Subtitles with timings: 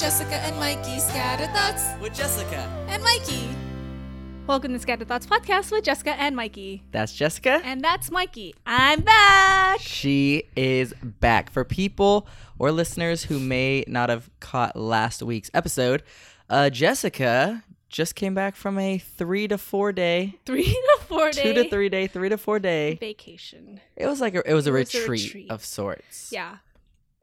[0.00, 0.98] Jessica and Mikey.
[0.98, 2.56] Scattered thoughts with Jessica.
[2.88, 3.48] and Mikey.
[4.46, 6.82] Welcome to Scattered Thoughts Podcast with Jessica and Mikey.
[6.90, 7.60] That's Jessica.
[7.64, 8.54] And that's Mikey.
[8.66, 9.80] I'm back.
[9.80, 11.50] She is back.
[11.50, 12.26] For people
[12.58, 16.02] or listeners who may not have caught last week's episode,
[16.48, 21.42] uh, Jessica just came back from a three to four day, Three to four day
[21.42, 22.94] two to three day, three to four day.
[22.98, 23.80] vacation.
[23.96, 25.50] It was like a, it was a, It was a retreat, retreat.
[25.50, 26.30] of sorts.
[26.32, 26.56] Yeah.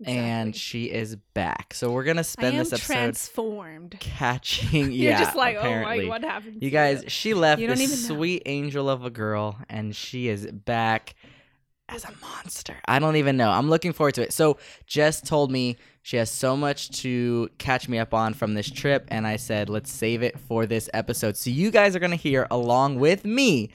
[0.05, 1.73] And she is back.
[1.73, 3.97] So we're gonna spend this episode transformed.
[3.99, 4.91] catching.
[4.91, 6.01] You're just like, apparently.
[6.01, 6.61] oh my, what happened?
[6.61, 11.15] You guys, she left You this sweet angel of a girl, and she is back
[11.89, 12.75] as a monster.
[12.85, 13.49] I don't even know.
[13.49, 14.33] I'm looking forward to it.
[14.33, 18.69] So, Jess told me she has so much to catch me up on from this
[18.69, 21.37] trip, and I said, let's save it for this episode.
[21.37, 23.69] So, you guys are going to hear along with me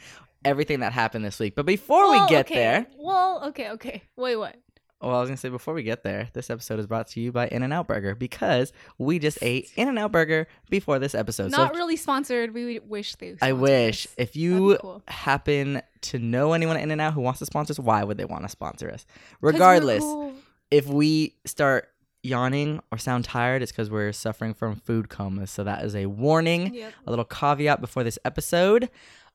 [0.44, 1.54] everything that happened this week.
[1.54, 2.54] But before Well, we get okay.
[2.54, 4.02] there, Well, okay, okay.
[4.16, 4.56] Wait, what?
[5.02, 7.32] Well, I was to say, before we get there, this episode is brought to you
[7.32, 11.14] by In N Out Burger because we just ate In N Out Burger before this
[11.14, 11.50] episode.
[11.50, 12.54] so, Not if- really sponsored.
[12.54, 13.36] We wish they.
[13.42, 14.14] I wish us.
[14.16, 15.02] if you cool.
[15.08, 18.16] happen to know anyone at In and Out who wants to sponsor us, why would
[18.16, 19.04] they want to sponsor us?
[19.40, 20.32] Regardless, cool.
[20.70, 21.88] if we start
[22.24, 25.50] yawning or sound tired, it's because we're suffering from food comas.
[25.50, 26.92] So that is a warning, Yep.
[27.06, 28.88] a little caveat before this episode.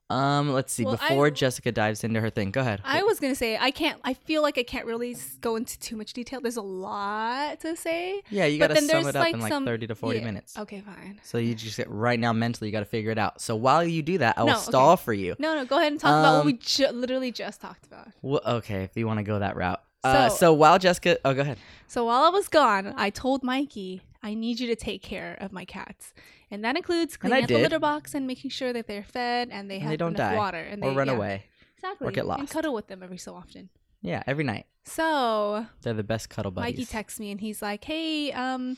[0.09, 0.85] Um, let's see.
[0.85, 2.81] Well, I- before Jessica dives into her thing, go ahead.
[2.85, 3.99] I was gonna say I can't.
[4.05, 6.39] I feel like I can't really go into too much detail.
[6.39, 8.21] There's a lot to say.
[8.29, 10.25] yeah, you gotta sum it up like, in like some- thirty to forty Yeah.
[10.25, 10.57] minutes.
[10.57, 11.19] Okay, fine.
[11.23, 13.41] So you just get right now mentally, you got to figure it out.
[13.41, 14.63] So while you do that, I will No, okay.
[14.63, 15.35] stall for you.
[15.39, 15.65] No, no.
[15.65, 18.07] Go ahead and talk about what we Um, ju- literally just talked about.
[18.21, 19.81] Well, okay, if you want to go that route.
[20.03, 21.57] uh, So- so while Jessica, oh, go ahead.
[21.87, 25.51] So while I was gone, I told Mikey, I need you to take care of
[25.51, 26.13] my cats.
[26.49, 27.63] And that includes cleaning out the did.
[27.63, 30.31] litter box and making sure that they're fed and they And have they don't enough
[30.31, 31.43] die water and or they, run yeah, away.
[31.75, 32.11] Exactly.
[32.13, 33.69] get And cuddle with them every so often.
[34.01, 34.65] Yeah, every night.
[34.85, 36.77] So They're the best cuddle buddies.
[36.77, 38.77] Mikey texts me and he's like, "Hey, um,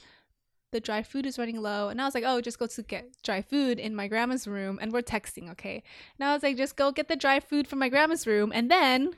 [0.71, 3.21] the dry food is running low." And I was like, "Oh, just go to get
[3.23, 5.83] dry food in my grandma's room." And we're texting, okay?
[6.17, 8.71] And I was like, "Just go get the dry food from my grandma's room, and
[8.71, 9.13] then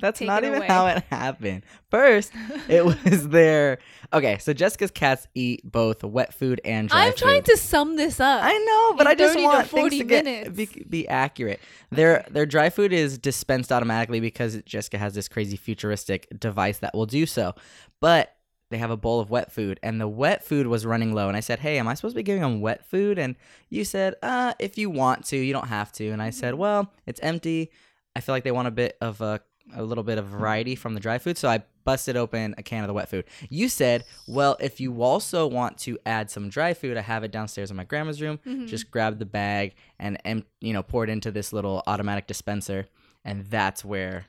[0.00, 0.66] That's not even away.
[0.66, 1.62] how it happened.
[1.90, 2.32] First,
[2.68, 3.78] it was their
[4.12, 4.38] okay.
[4.38, 7.08] So Jessica's cats eat both wet food and dry food.
[7.08, 9.80] I'm trying to sum this up." I know, but I just 30 to want things
[9.80, 10.56] 40 to get minutes.
[10.56, 11.60] be, be accurate.
[11.90, 16.94] Their their dry food is dispensed automatically because Jessica has this crazy futuristic device that
[16.94, 17.54] will do so.
[18.00, 18.34] But
[18.70, 21.26] they have a bowl of wet food, and the wet food was running low.
[21.26, 23.34] And I said, "Hey, am I supposed to be giving them wet food?" And
[23.68, 26.60] you said, "Uh, if you want to, you don't have to." And I said, Mm-hmm.
[26.60, 27.72] "Well, it's empty.
[28.14, 29.40] I feel like they want a bit of a
[29.74, 32.82] a little bit of variety from the dry food, so I busted open a can
[32.84, 33.24] of the wet food.
[33.48, 37.30] You said, "Well, if you also want to add some dry food, I have it
[37.30, 38.38] downstairs in my grandma's room.
[38.46, 38.66] Mhm.
[38.66, 42.86] Just grab the bag and em- you know pour it into this little automatic dispenser,
[43.24, 44.26] and that's where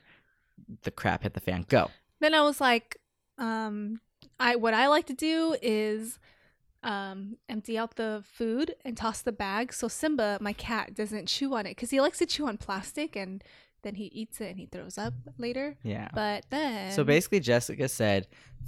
[0.84, 1.66] the crap hit the fan.
[1.68, 1.92] Go.
[2.20, 2.98] then I was like,
[3.38, 4.00] um,
[4.40, 6.20] I what I like to do is
[6.84, 11.54] um empty out the food and toss the bag so Simba, my cat, doesn't chew
[11.54, 13.44] on it because he likes to chew on plastic and
[13.84, 15.34] then he eats it and he throws up mm.
[15.38, 15.76] later.
[15.84, 16.10] Yeah.
[16.14, 18.28] But then So basically, Jessica said,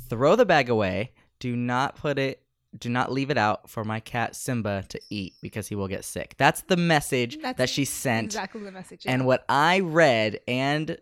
[0.09, 1.11] throw the bag away.
[1.39, 2.41] Do not put it.
[2.77, 6.03] Do not leave it out for my cat Simba to eat because he will get
[6.03, 6.33] sick.
[6.37, 9.03] That's the message That's that she sent exactly the message.
[9.05, 10.97] And what I read and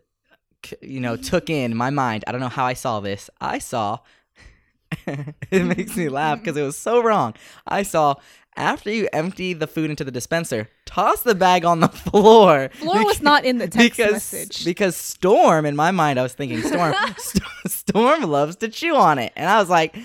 [0.82, 3.30] you know took in my mind, I don't know how I saw this.
[3.40, 4.00] I saw
[5.50, 7.34] it makes me laugh because it was so wrong.
[7.66, 8.16] I saw
[8.56, 12.68] after you empty the food into the dispenser, toss the bag on the floor.
[12.74, 14.64] Floor was not in the text because message.
[14.64, 19.18] because Storm in my mind I was thinking Storm St- Storm loves to chew on
[19.18, 19.96] it, and I was like,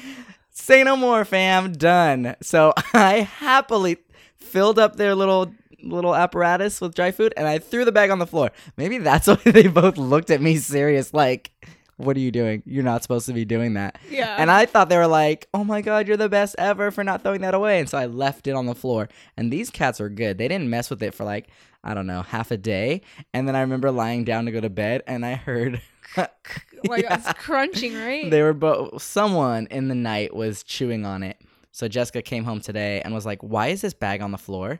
[0.52, 2.36] say no more, fam, done.
[2.42, 3.98] So I happily
[4.36, 5.54] filled up their little
[5.84, 8.52] little apparatus with dry food, and I threw the bag on the floor.
[8.78, 11.52] Maybe that's why they both looked at me serious, like.
[11.98, 12.64] What are you doing?
[12.66, 13.98] You're not supposed to be doing that.
[14.10, 14.36] yeah.
[14.40, 17.24] And I thought they were like, oh my God, you're the best ever for not
[17.24, 17.80] throwing that away.
[17.80, 19.10] And so I left it on the floor.
[19.36, 20.38] And these cats are good.
[20.38, 21.50] They didn't mess with it for like,
[21.84, 23.02] I don't know, half a day.
[23.34, 25.82] And then I remember lying down to go to bed and I heard.
[26.18, 27.16] like Yeah.
[27.16, 28.30] it's crunching, right?
[28.30, 31.42] They were both, someone in the night was chewing on it.
[31.72, 34.80] So Jessica came home today and was like, why is this bag on the floor?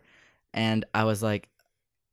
[0.54, 1.50] And I was like,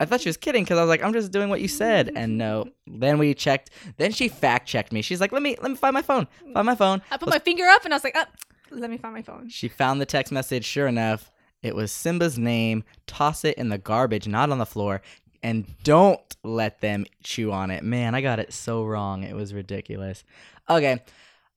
[0.01, 2.11] I thought she was kidding because I was like, I'm just doing what you said.
[2.17, 2.67] And no.
[2.87, 3.71] Then we checked.
[3.97, 5.03] Then she fact checked me.
[5.03, 6.27] She's like, let me let me find my phone.
[6.53, 7.01] Find my phone.
[7.11, 8.25] I put my finger up and I was like, oh,
[8.71, 9.49] let me find my phone.
[9.49, 10.65] She found the text message.
[10.65, 11.31] Sure enough,
[11.63, 12.85] it was Simba's name.
[13.07, 15.01] Toss it in the garbage, not on the floor.
[15.43, 17.85] And don't let them chew on it.
[17.85, 19.23] Man, I got it so wrong.
[19.23, 20.25] It was ridiculous.
[20.69, 21.03] Okay.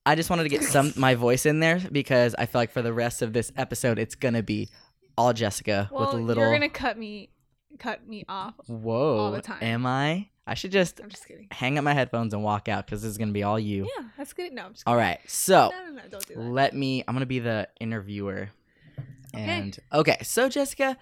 [0.06, 2.82] I just wanted to get some my voice in there because I feel like for
[2.82, 4.70] the rest of this episode it's gonna be
[5.18, 7.30] all Jessica Well, with a little you're gonna cut me,
[7.78, 8.56] cut me off.
[8.68, 9.18] Whoa.
[9.18, 9.60] all the time.
[9.62, 10.28] Am I?
[10.46, 11.48] I should just I'm just kidding.
[11.52, 13.90] hang up my headphones and walk out because this is gonna be all you.
[13.98, 14.54] Yeah, that's good.
[14.54, 15.08] No, I'm just All kidding.
[15.10, 15.20] right.
[15.28, 16.40] So No, no, no, don't do that.
[16.42, 17.04] let me.
[17.08, 18.50] I'm gonna be the interviewer
[19.34, 20.98] And okay, so Jessica,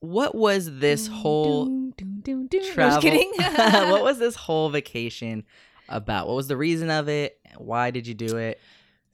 [0.00, 2.62] what was this whole doom, doom, doom.
[2.62, 3.00] No, travel?
[3.00, 3.32] just kidding.
[3.90, 5.44] what was this whole vacation
[5.88, 6.26] about?
[6.26, 7.38] What was the reason of it?
[7.56, 8.60] Why did you do it?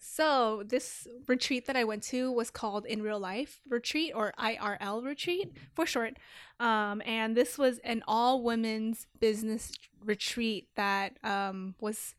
[0.04, 5.04] So this retreat that I went to was called In Real Life Retreat or IRL
[5.04, 6.16] Retreat for short.
[6.58, 9.70] Um, and this was an all women's business
[10.04, 12.16] retreat that um, was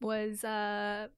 [0.00, 1.08] was uh,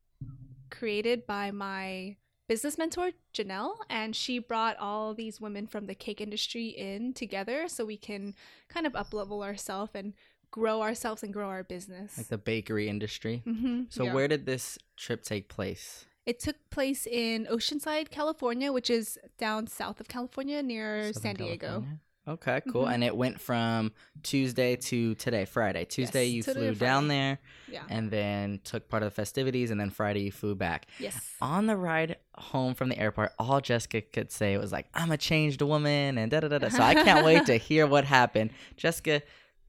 [0.70, 2.16] created by my
[2.48, 7.68] business mentor Janelle, and she brought all these women from the cake industry in together
[7.68, 8.34] so we can
[8.68, 10.14] kind of up level ourselves and
[10.50, 12.16] grow ourselves and grow our business.
[12.18, 13.42] Like the bakery industry.
[13.44, 16.04] hmm So where did this trip take place?
[16.26, 21.34] It took place in Oceanside, California, which is down south of California near Southern San
[21.36, 21.66] Diego.
[21.66, 21.98] California?
[22.28, 22.84] Okay, cool.
[22.84, 22.92] Mhm.
[22.92, 23.92] And it went from
[24.22, 25.86] Tuesday to today, Friday.
[25.86, 27.38] Tuesday Yes, you flew to down there
[27.72, 27.84] Yeah.
[27.88, 30.84] and then took part of the festivities and then Friday you flew back.
[30.98, 31.18] Yes.
[31.40, 35.16] On the ride home from the airport, all Jessica could say was like, I'm a
[35.16, 36.68] changed woman and da da da da.
[36.68, 38.50] So I can't wait to hear what happened.
[38.76, 39.22] Jessica,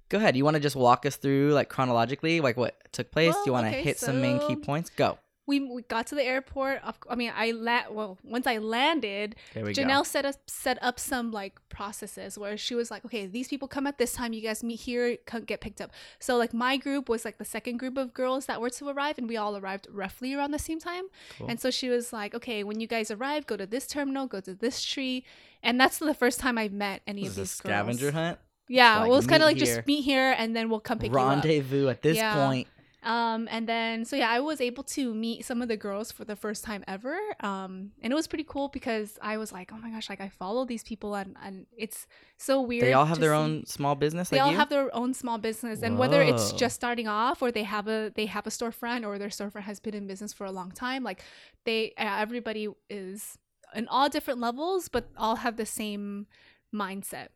[0.10, 0.36] go ahead.
[0.36, 3.34] You want to just walk us through like chronologically, like what took place?
[3.36, 4.90] Do you want to okay, hit some main key points?
[4.90, 5.18] Go.
[5.48, 6.82] We, we got to the airport.
[7.10, 10.04] I mean, I la- well, once I landed, There we Janelle go.
[10.04, 13.88] set up set up some like processes where she was like, okay, these people come
[13.88, 14.32] at this time.
[14.34, 15.90] You guys meet here, come get picked up.
[16.20, 19.18] So like my group was like the second group of girls that were to arrive,
[19.18, 21.06] and we all arrived roughly around the same time.
[21.40, 21.48] Cool.
[21.50, 24.42] And so she was like, okay, when you guys arrive, go to this terminal, go
[24.42, 25.26] to this tree,
[25.64, 28.14] and that's the first time I've met any This of is a scavenger girls.
[28.14, 28.40] hunt.
[28.70, 29.66] Yeah, Like, well, it's kind of like here.
[29.66, 31.28] just meet here, and then we'll come pick you up.
[31.44, 32.36] Rendezvous at this Yeah.
[32.46, 32.68] point.
[33.02, 36.26] Um, and then so yeah, I was able to meet some of the girls for
[36.26, 37.18] the first time ever.
[37.40, 40.28] Um, and it was pretty cool because I was like, oh my gosh, like I
[40.28, 42.08] follow these people, and and it's
[42.38, 42.84] so weird.
[42.84, 44.58] They all have their see- own small business They like all you?
[44.58, 48.12] have their own small business, and whether it's just starting off or they have a
[48.14, 51.02] they have a storefront or their storefront has been in business for a long time,
[51.02, 51.24] like
[51.64, 53.38] they uh, everybody is
[53.74, 56.28] in all different levels, but all have the same
[56.76, 57.30] mindset.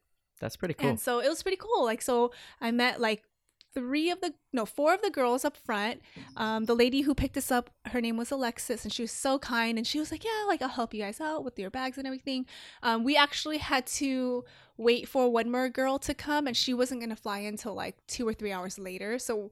[0.43, 0.89] That's pretty cool.
[0.89, 1.85] And so it was pretty cool.
[1.85, 3.23] Like, so I met like
[3.73, 6.01] three of the no four of the girls up front.
[6.35, 9.39] Um, the lady who picked us up, her name was Alexis, and she was so
[9.39, 9.77] kind.
[9.77, 12.05] And she was like, "Yeah, like I'll help you guys out with your bags and
[12.05, 12.45] everything."
[12.83, 14.43] Um, we actually had to
[14.75, 18.27] wait for one more girl to come, and she wasn't gonna fly until like two
[18.27, 19.17] or three hours later.
[19.17, 19.51] So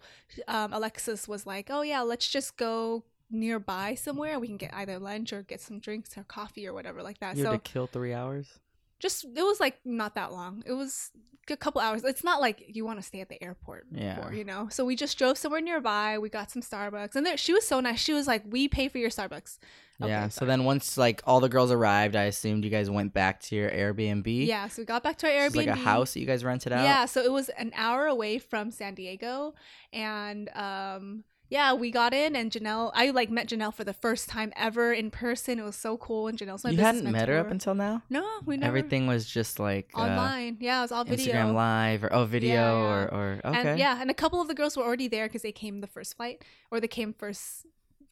[0.49, 3.03] um, Alexis was like, "Oh yeah, let's just go."
[3.33, 7.01] nearby somewhere we can get either lunch or get some drinks or coffee or whatever
[7.01, 8.59] like that you so to kill three hours?
[9.01, 11.11] Just it was like not that long it was
[11.49, 14.21] a couple hours it's not like you want to stay at the airport Yeah.
[14.27, 17.35] for, you know so we just drove somewhere nearby we got some starbucks and there
[17.35, 19.57] she was so nice she was like we pay for your starbucks
[20.01, 20.29] Okay, yeah.
[20.29, 20.47] So sorry.
[20.47, 23.69] then once like all the girls arrived, I assumed you guys went back to your
[23.69, 24.47] Airbnb.
[24.47, 26.71] yeah so we got back to our airbnb like a house that you guys rented
[26.73, 26.83] out.
[26.85, 29.53] yeah so it was an hour away from san diego
[29.93, 32.91] and um yeah, we got in and Janelle.
[32.95, 35.59] I like met Janelle for the first time ever in person.
[35.59, 38.03] It was so cool, and Janelle's my you hadn't met her up until now.
[38.09, 38.69] No, we never.
[38.69, 40.57] Everything was just like uh, online.
[40.61, 41.33] yeah, it was all video.
[41.33, 43.69] Instagram Live or oh video Yeah, or or okay.
[43.71, 45.87] And yeah, and a couple of the girls were already there because they came the
[45.87, 47.65] first flight or they came first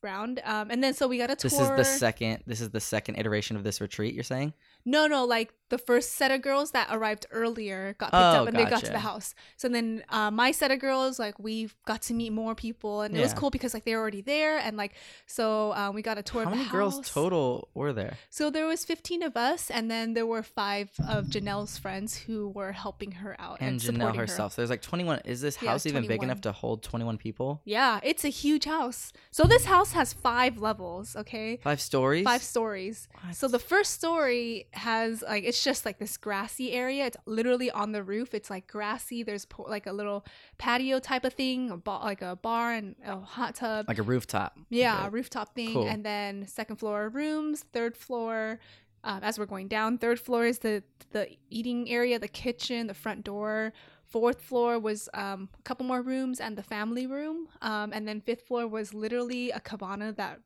[0.03, 0.41] round.
[0.43, 1.49] Um, and then so we got a tour.
[1.49, 2.43] This is the second.
[2.45, 4.13] This is the second iteration of this retreat.
[4.13, 4.53] You're saying?
[4.83, 8.47] No, no, like the first set of girls that arrived earlier got picked Oh, up
[8.47, 9.33] and they got to the house.
[9.57, 13.15] So then uh, my set of girls, like we got to meet more people and
[13.15, 14.93] it was cool because like they were already there and like
[15.25, 16.43] so um, we got a tour.
[16.43, 18.17] How of the many girls total were there?
[18.29, 22.49] So there was 15 of us and then there were five of Janelle's friends who
[22.49, 24.21] were helping her out and, And Janelle supporting her.
[24.21, 24.53] herself.
[24.53, 25.21] So there's like 21.
[25.25, 27.61] Is this Yeah, house even big enough to hold 21 people?
[27.65, 29.13] Yeah, it's a huge house.
[29.31, 31.59] So this house has five levels, okay?
[31.63, 32.23] Five stories.
[32.23, 33.07] Five stories.
[33.33, 37.05] So the first story has like it's just like this grassy area.
[37.05, 38.33] It's literally on the roof.
[38.33, 39.23] It's like grassy.
[39.23, 40.25] There's po- like a little
[40.57, 43.85] patio type of thing, a ba- like a bar and a hot tub.
[43.87, 44.57] like a rooftop.
[44.69, 45.73] yeah, a rooftop thing.
[45.73, 45.87] Cool.
[45.87, 47.65] And then second floor rooms.
[47.73, 48.59] Third floor.
[49.03, 52.93] Um, as we're going down, third floor is the the eating area, the kitchen, the
[52.93, 53.71] front door.
[54.03, 57.47] Fourth floor was um, a couple more rooms and the family room.
[57.61, 60.39] Um, and then fifth floor was literally a cabana that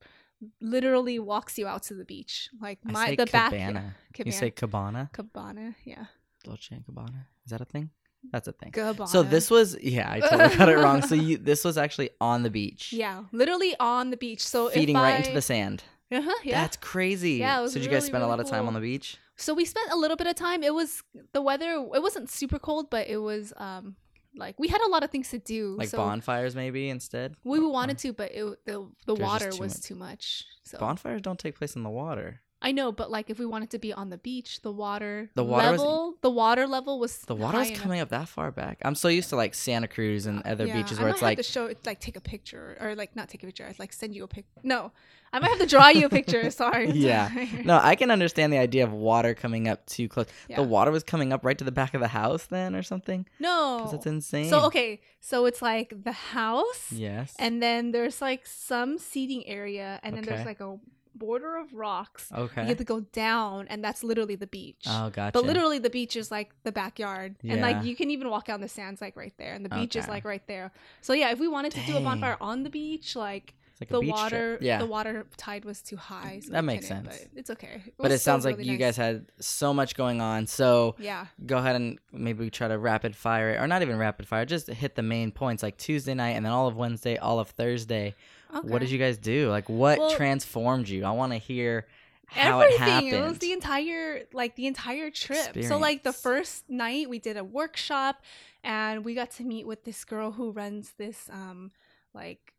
[0.61, 2.49] literally walks you out to the beach.
[2.61, 3.95] Like I my the back cabana.
[4.23, 5.09] You say cabana.
[5.13, 6.05] cabana, yeah,
[6.43, 7.27] Dolce and Cabana.
[7.45, 7.89] Is that a thing?
[8.31, 8.71] That's a thing.
[8.71, 9.07] cabana.
[9.07, 11.01] So this was yeah, I totally got it wrong.
[11.01, 12.93] So you this was actually on the beach.
[12.93, 14.45] yeah, literally on the beach.
[14.45, 15.83] So if feeding right into the sand.
[16.11, 16.61] uh-huh, yeah.
[16.61, 17.33] That's crazy.
[17.33, 19.17] Yeah, so did you guys really, spend a lot of time on the beach?
[19.35, 20.63] So we spent a little bit of time.
[20.63, 21.71] It was the weather.
[21.93, 23.95] It wasn't super cold, but it was um
[24.35, 25.75] like we had a lot of things to do.
[25.77, 27.35] Like so bonfires maybe instead?
[27.43, 30.45] We Or- wanted to, but it the the There's water too was much- too much.
[30.63, 32.41] So Bonfires don't take place in the water.
[32.65, 35.43] I know, but like if we wanted to be on the beach, the water, The
[35.43, 37.83] water was- level, the water level was The water was high enough.
[37.83, 38.77] coming up that far back.
[38.85, 41.15] I'm so used to like Santa Cruz and uh, other Yeah, beaches I where might
[41.15, 43.65] it's have like to show like take a picture or like not take a picture,
[43.69, 44.45] I'd like send you a pic.
[44.63, 44.93] No,
[45.33, 46.49] I might have to draw you a picture.
[46.63, 46.89] Sorry.
[46.91, 47.29] Yeah.
[47.65, 50.27] no, I can understand the idea of water coming up too close.
[50.47, 50.55] Yeah.
[50.57, 53.25] The water was coming up right to the back of the house then or something.
[53.39, 53.79] no.
[53.79, 54.49] Because it's insane.
[54.49, 57.33] So okay, so it's like the house, Yes.
[57.39, 60.77] and then there's like some seating area, and then there's like a
[61.15, 62.31] border of rocks.
[62.35, 62.61] Okay.
[62.63, 64.83] You have to go down, and that's literally the beach.
[64.87, 65.31] Oh, gotcha.
[65.33, 68.55] But literally, the beach is like the backyard, and like you can even walk out
[68.55, 70.71] on the sands like right there, and the beach is like right there.
[71.01, 74.01] So yeah, if we wanted to do a bonfire on the beach, like like the
[74.01, 74.77] water, Yeah.
[74.77, 76.41] the water tide was too high.
[76.45, 77.07] So That makes sense.
[77.07, 77.81] But it's okay.
[77.97, 78.95] but it sounds like really you nice.
[78.95, 80.45] guys had so much going on.
[80.47, 81.25] So Yeah.
[81.45, 84.67] go ahead and maybe try to rapid fire it, or not even rapid fire, just
[84.67, 88.15] hit the main points like Tuesday night and then all of Wednesday, all of Thursday.
[88.55, 88.67] Okay.
[88.67, 89.49] What did you guys do?
[89.49, 91.03] Like, what Well- transformed you?
[91.05, 91.87] I want to hear
[92.27, 93.07] how everything.
[93.07, 93.29] it happened.
[93.29, 95.63] was the entire like the entire trip.
[95.63, 98.23] So like the first night we did a workshop
[98.63, 101.71] and we got to meet with this girl who runs this um
[102.13, 102.53] like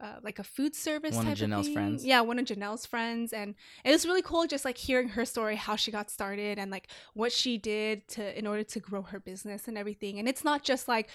[0.00, 1.74] uh, like a food service One of Janelle's thing.
[1.74, 2.04] friends.
[2.04, 5.54] Yeah, one of Janelle's friends, and it was really cool just like hearing her story,
[5.54, 9.20] how she got started, and like what she did to in order to grow her
[9.20, 10.18] business and everything.
[10.18, 11.08] And it's not just like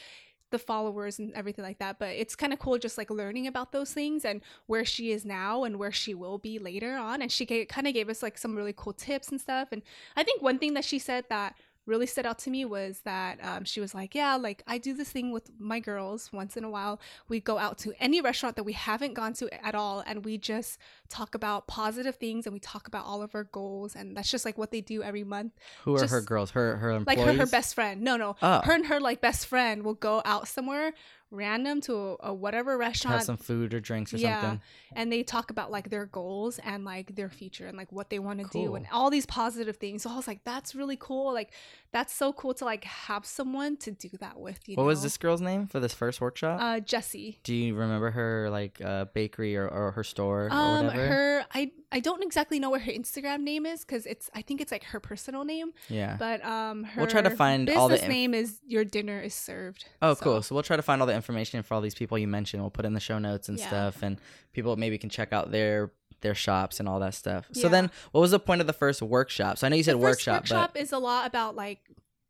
[0.49, 3.71] the followers and everything like that, but it's kind of cool just like learning about
[3.71, 7.21] those things and where she is now and where she will be later on.
[7.21, 9.69] And she kind of gave us like some really cool tips and stuff.
[9.71, 9.81] And
[10.15, 11.55] I think one thing that she said that
[11.87, 14.93] really stood out to me was that um, she was like, Yeah, like I do
[14.93, 16.99] this thing with my girls once in a while.
[17.27, 20.37] We go out to any restaurant that we haven't gone to at all and we
[20.37, 20.77] just
[21.09, 23.95] talk about positive things and we talk about all of our goals.
[23.95, 25.53] And that's just like what they do every month.
[25.85, 26.51] Who are her girls?
[26.51, 28.01] Her her Like her, her best friend.
[28.01, 28.35] No, no.
[28.41, 28.61] Oh.
[28.63, 30.93] Her and her like best friend will go out somewhere
[31.29, 34.41] random to a, a whatever restaurant have some food or drinks or yeah.
[34.41, 34.61] something.
[34.95, 38.19] and they talk about like their goals and like their future and like what they
[38.19, 40.03] want to do and all these positive things.
[40.03, 41.33] So i was like that's really cool.
[41.33, 41.51] Like
[41.91, 45.17] that's so cool to like have someone to do that with you What was this
[45.17, 46.59] girl's name for this first workshop?
[46.61, 50.85] uh jessie Do you remember her like uh, bakery or, or her store or um
[50.87, 51.07] whatever?
[51.07, 54.59] her i i don't exactly know what her instagram name is because it's i think
[54.61, 56.17] it's like her personal name yeah.
[56.19, 59.33] but um her We'll try to find all the inf- name is your dinner is
[59.33, 60.41] served Oh, So- cool.
[60.41, 62.61] So we'll try to find all the information for all these people you mentioned.
[62.61, 63.67] We'll put in the show notes and Yeah.
[63.67, 64.19] stuff, and
[64.53, 65.91] people maybe can check out their
[66.21, 67.47] their shops and all that stuff.
[67.51, 69.57] So then, what was the point of the first workshop?
[69.57, 71.79] So I know you said workshop, workshop but is a lot about like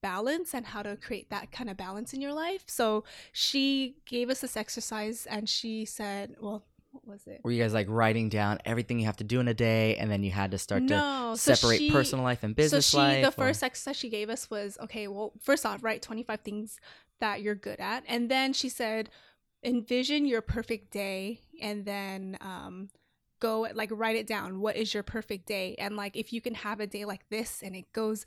[0.02, 2.64] balance and how to create that kind of balance in your life.
[2.68, 7.42] So she gave us this exercise and she said, well, what was it?
[7.44, 10.10] were you guys like writing down everything you have to do in a day, and
[10.10, 12.98] then you had to start no, to so separate she- personal life and business so
[12.98, 13.22] she, life?
[13.22, 15.08] the or- first exercise she gave us was okay.
[15.08, 16.80] Well, first off, write twenty five things
[17.20, 19.10] that you're good at, and then she said,
[19.64, 22.90] envision your perfect day, and then um,
[23.40, 24.60] go like write it down.
[24.60, 25.76] What is your perfect day?
[25.78, 28.26] And like if you can have a day like this, and it goes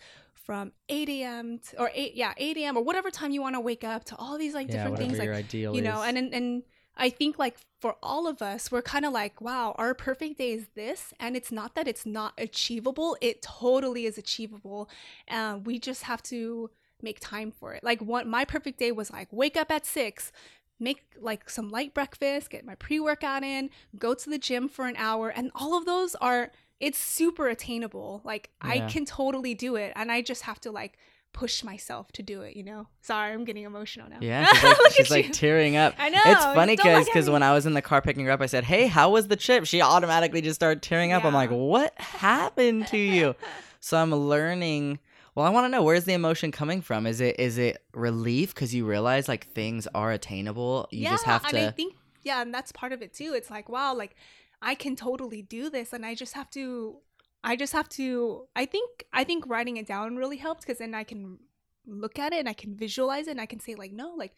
[0.50, 1.58] from 8 a.m.
[1.58, 2.76] To, or 8 yeah 8 a.m.
[2.76, 5.18] or whatever time you want to wake up to all these like yeah, different things
[5.18, 6.08] like ideal you know is.
[6.08, 6.62] and, and and
[6.96, 10.52] i think like for all of us we're kind of like wow our perfect day
[10.52, 14.88] is this and it's not that it's not achievable it totally is achievable
[15.30, 16.70] um, we just have to
[17.02, 20.32] make time for it like what my perfect day was like wake up at six
[20.80, 23.68] make like some light breakfast get my pre-workout in
[23.98, 28.22] go to the gym for an hour and all of those are it's super attainable
[28.24, 30.96] like i can totally do it and i just have to like
[31.32, 34.92] push myself to do it you know sorry i'm getting emotional now Yeah, she's like,
[34.92, 35.94] she's like tearing up.
[35.98, 36.18] I know.
[36.26, 37.42] It's funny because at when.
[37.44, 39.64] I was in the car picking her up, I said, "Hey, how was the trip?"
[39.64, 41.24] She automatically just started tearing up.
[41.24, 43.36] I'm like, "What happened to you?"
[43.80, 44.98] so I'm learning.
[45.34, 47.06] Well, I want to know where's the emotion coming from.
[47.06, 50.88] Is it is it relief because you realize like things are attainable?
[50.90, 51.56] You yeah, just have to.
[51.56, 53.32] and I think yeah, and that's part of it too.
[53.34, 54.16] It's like wow, like
[54.60, 56.98] I can totally do this, and I just have to.
[57.42, 58.46] I just have to.
[58.56, 61.38] I think I think writing it down really helped because then I can
[61.86, 64.34] look at it and I can visualize it and I can say like no, like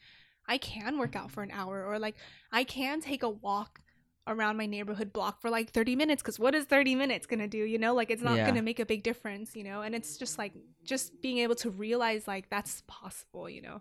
[0.46, 2.16] I can work out for an hour or like
[2.50, 3.80] I can take a walk
[4.26, 7.58] around my neighborhood block for like 30 minutes because what is 30 minutes gonna do
[7.58, 8.46] you know like it's not Yeah.
[8.46, 10.52] gonna make a big difference you know and it's just like
[10.84, 13.80] just being able to realize like that's possible you know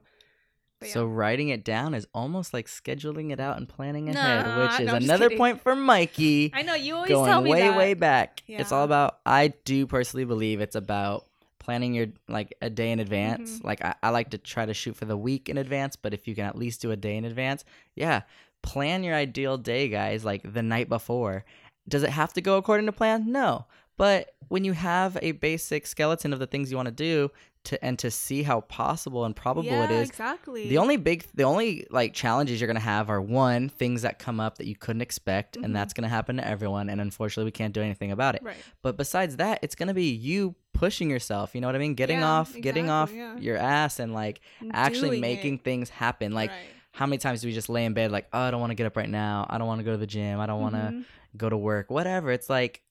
[0.79, 0.93] But yeah.
[0.95, 4.79] So writing it down is almost like scheduling it out and planning Nah, ahead, which
[4.79, 5.37] is no, another kidding.
[5.37, 6.49] point for Mikey.
[6.55, 7.77] I know you always going tell me way that.
[7.77, 11.25] way back it's all about i do personally believe it's about
[11.59, 13.67] planning your like a day in advance Mm-hmm.
[13.67, 16.27] like I, I like to try to shoot for the week in advance but if
[16.27, 17.63] you can at least do a day in advance
[17.95, 18.21] yeah
[18.63, 21.43] plan your ideal day guys like the night before
[21.87, 23.65] does it have to go according to plan no
[23.97, 27.29] but when you have a basic skeleton of the things you want to do
[27.63, 30.09] to and to see how possible and probable yeah, it is.
[30.09, 30.67] exactly.
[30.67, 34.39] The only big, the only like challenges you're gonna have are one things that come
[34.39, 35.65] up that you couldn't expect, Mhm.
[35.65, 36.89] and that's gonna happen to everyone.
[36.89, 38.41] And unfortunately, we can't do anything about it.
[38.41, 38.55] right.
[38.81, 41.53] But besides that, it's gonna be you pushing yourself.
[41.53, 41.93] You know what I mean?
[41.93, 43.37] Getting Yeah, off, getting off yeah.
[43.37, 45.63] your ass, and like And actually making it.
[45.63, 46.31] things happen.
[46.31, 46.59] Like, Right.
[46.91, 48.75] How many times do we just lay in bed like, oh, I don't want to
[48.75, 49.45] get up right now.
[49.49, 50.39] I don't want to go to the gym.
[50.39, 51.05] I don't want to Mhm.
[51.37, 51.89] go to work.
[51.89, 52.31] Whatever.
[52.31, 52.83] It's like,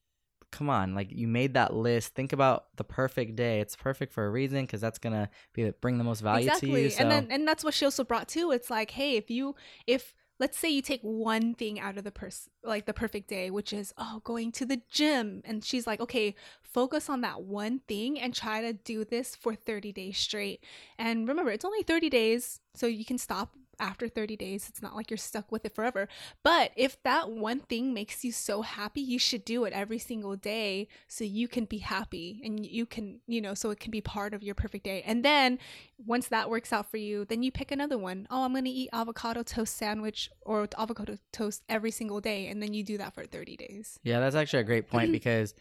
[0.50, 0.94] come on.
[0.94, 2.14] Like you made that list.
[2.14, 3.60] Think about the perfect day.
[3.60, 6.70] It's perfect for a reason because that's gonna be bring the most value exactly.
[6.70, 6.90] to you.
[6.90, 8.50] So And then and that's what she also brought too.
[8.50, 9.54] It's like, hey, if you
[9.86, 13.50] if let's say you take one thing out of the person like the perfect day,
[13.50, 17.80] which is oh going to the gym, and she's like, okay, focus on that one
[17.86, 20.64] thing and try to do this for 30 days straight.
[20.98, 24.68] And remember, it's only 30 days, so you can stop after 30 days.
[24.68, 26.08] It's not like you're stuck with it forever.
[26.42, 30.36] But if that one thing makes you so happy, you should do it every single
[30.36, 34.00] day so you can be happy and you can, you know, so it can be
[34.00, 35.02] part of your perfect day.
[35.04, 35.58] And then
[36.04, 38.26] once that works out for you, then you pick another one.
[38.30, 42.48] Oh, I'm going to eat avocado toast sandwich or avocado toast every single day.
[42.48, 43.98] And then you do that for 30 days.
[44.02, 45.54] yeah, that's actually a great point because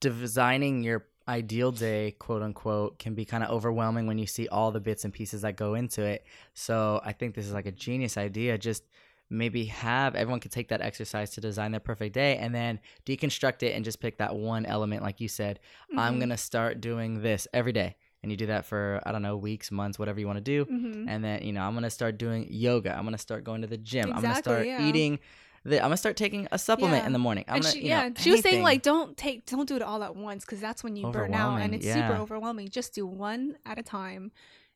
[0.00, 4.70] designing your ideal day, quote unquote, can be kind of overwhelming when you see all
[4.70, 6.24] the bits and pieces that go into it.
[6.54, 8.58] So I think this is like a genius idea.
[8.58, 8.84] Just
[9.30, 13.62] maybe have everyone can take that exercise to design their perfect day and then deconstruct
[13.62, 15.58] it and just pick that one element like you said
[15.96, 16.20] i'm Mhm.
[16.20, 19.70] gonna start doing this every day and you do that for i don't know weeks
[19.72, 21.06] months whatever you want to do Mhm.
[21.08, 23.78] and then you know i'm gonna start doing yoga i'm gonna start going to the
[23.78, 24.86] gym i'm gonna start yeah.
[24.86, 25.18] eating
[25.64, 27.06] the, i'm gonna start taking a supplement Yeah.
[27.06, 29.16] in the morning i'm and gonna she, you yeah, know, she was saying like, don't
[29.16, 31.86] take, don't do it all at once because that's when you burn out and it's
[31.86, 32.68] super overwhelming.
[32.68, 34.30] Just do one at a time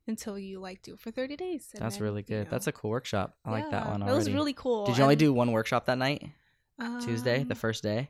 [0.06, 1.68] until you like do it for 30 days.
[1.74, 2.50] and that's then, really you good know.
[2.50, 4.86] that's a cool workshop i like that Yeah, one That was really cool.
[4.86, 6.24] did you only do one workshop that night
[7.02, 8.08] tuesday the um, first day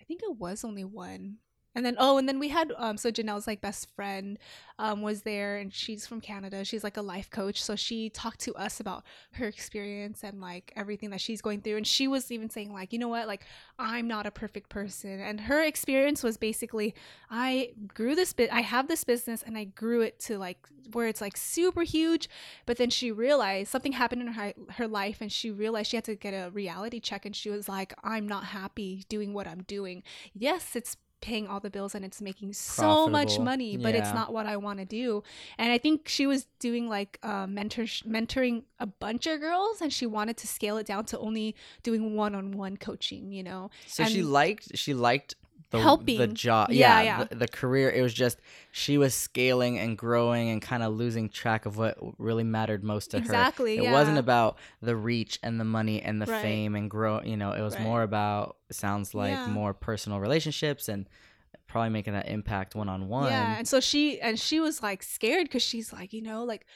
[0.00, 1.36] I think it was only one.
[1.74, 4.38] And then oh, and then we had um so Janelle's like best friend
[4.78, 6.64] um was there and she's from Canada.
[6.64, 7.62] She's like a life coach.
[7.62, 11.76] So she talked to us about her experience and like everything that she's going through.
[11.76, 13.44] And she was even saying like, you know what, like
[13.78, 15.20] I'm not a perfect person.
[15.20, 16.94] And her experience was basically
[17.30, 20.58] I grew this bit I have this business and I grew it to like
[20.92, 22.28] where it's like super huge.
[22.66, 26.04] But then she realized something happened in her her life and she realized she had
[26.04, 29.62] to get a reality check and she was like, I'm not happy doing what I'm
[29.62, 30.02] doing
[30.34, 34.32] yes, it's paying all the bills and it's making so much money, but it's not
[34.32, 35.22] what I want to do.
[35.56, 39.90] And I think she was doing like uh, mentor mentoring a bunch of girls, and
[39.92, 43.32] she wanted to scale it down to only doing one on one coaching.
[43.32, 45.34] You know, So she liked she liked
[45.72, 46.70] the the job.
[46.70, 47.24] Yeah, Yeah, yeah.
[47.24, 47.90] The, the career.
[47.90, 48.38] It was just
[48.70, 53.10] she was scaling and growing and kind of losing track of what really mattered most
[53.12, 53.22] to her.
[53.22, 53.78] exactly.
[53.78, 53.92] It yeah.
[53.92, 56.42] wasn't about the reach and the money and the Right.
[56.42, 57.20] fame and grow.
[57.22, 57.82] You know, it was Right.
[57.82, 61.08] more about sounds like more personal relationships and
[61.66, 63.30] probably making that impact one on one.
[63.30, 66.66] Yeah, and so she and she was like scared because she's like, you know, like,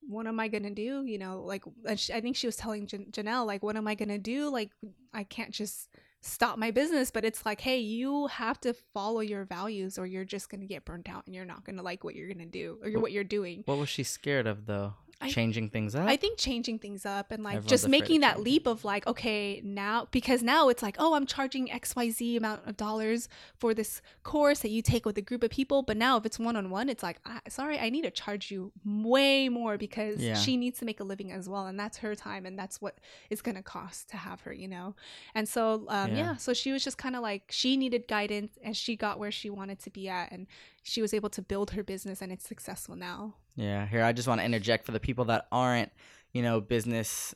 [0.00, 1.04] what am I gonna do?
[1.04, 3.86] You know, like, and she, I think she was telling Jan- Janelle, like, what am
[3.86, 4.48] I gonna do?
[4.50, 4.70] Like,
[5.14, 5.88] I can't just
[6.22, 7.10] stop my business.
[7.10, 10.86] But it's like, hey, you have to follow your values, or you're just gonna get
[10.86, 13.62] burnt out, and you're not gonna like what you're gonna do or what you're doing.
[13.66, 14.94] What was she scared of though?
[15.30, 16.08] Changing things up.
[16.08, 19.60] I think changing things up and like Everyone's just making that leap of like, okay,
[19.64, 24.60] now because now it's like, oh, I'm charging XYZ amount of dollars for this course
[24.60, 25.82] that you take with a group of people.
[25.82, 28.50] But now if it's one on one, it's like, I, sorry, I need to charge
[28.50, 30.34] you way more because Yeah.
[30.34, 31.66] she needs to make a living as well.
[31.66, 32.98] And that's her time and that's what
[33.30, 34.94] it's going to cost to have her, you know?
[35.34, 36.16] And so, um, Yeah.
[36.16, 36.36] yeah.
[36.36, 39.50] so she was just kind of like, she needed guidance and she got where she
[39.50, 40.32] wanted to be at.
[40.32, 40.46] And
[40.84, 43.34] she was able to build her business and it's successful now.
[43.56, 45.90] Yeah, here I just want to interject for the people that aren't,
[46.32, 47.34] you know, business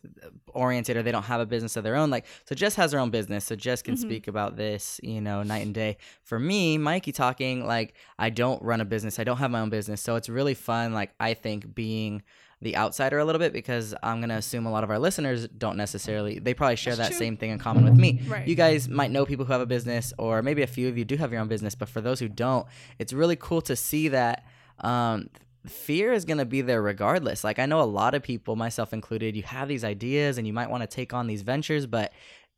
[0.49, 2.09] oriented or they don't have a business of their own.
[2.11, 3.99] Like, so Jess has her own business, so Jess can Mhm.
[4.01, 5.99] speak about this, you know, night and day.
[6.23, 9.69] For me, Mikey talking, like, I don't run a business, I don't have my own
[9.71, 10.95] business, so it's really fun.
[10.95, 12.23] Like, I think being
[12.63, 15.77] the outsider a little bit because I'm gonna assume a lot of our listeners don't
[15.77, 17.27] necessarily they probably share That's that true.
[17.27, 18.23] same thing in common with me.
[18.27, 18.49] Right.
[18.49, 21.05] You guys might know people who have a business, or maybe a few of you
[21.05, 22.67] do have your own business, but for those who don't,
[22.99, 24.47] it's really cool to see that
[24.81, 25.29] um,
[25.71, 27.45] fear is going to be there regardless.
[27.45, 30.53] Like, I know a lot of people, myself included, you have these ideas and you
[30.53, 32.13] might want to take on these ventures, but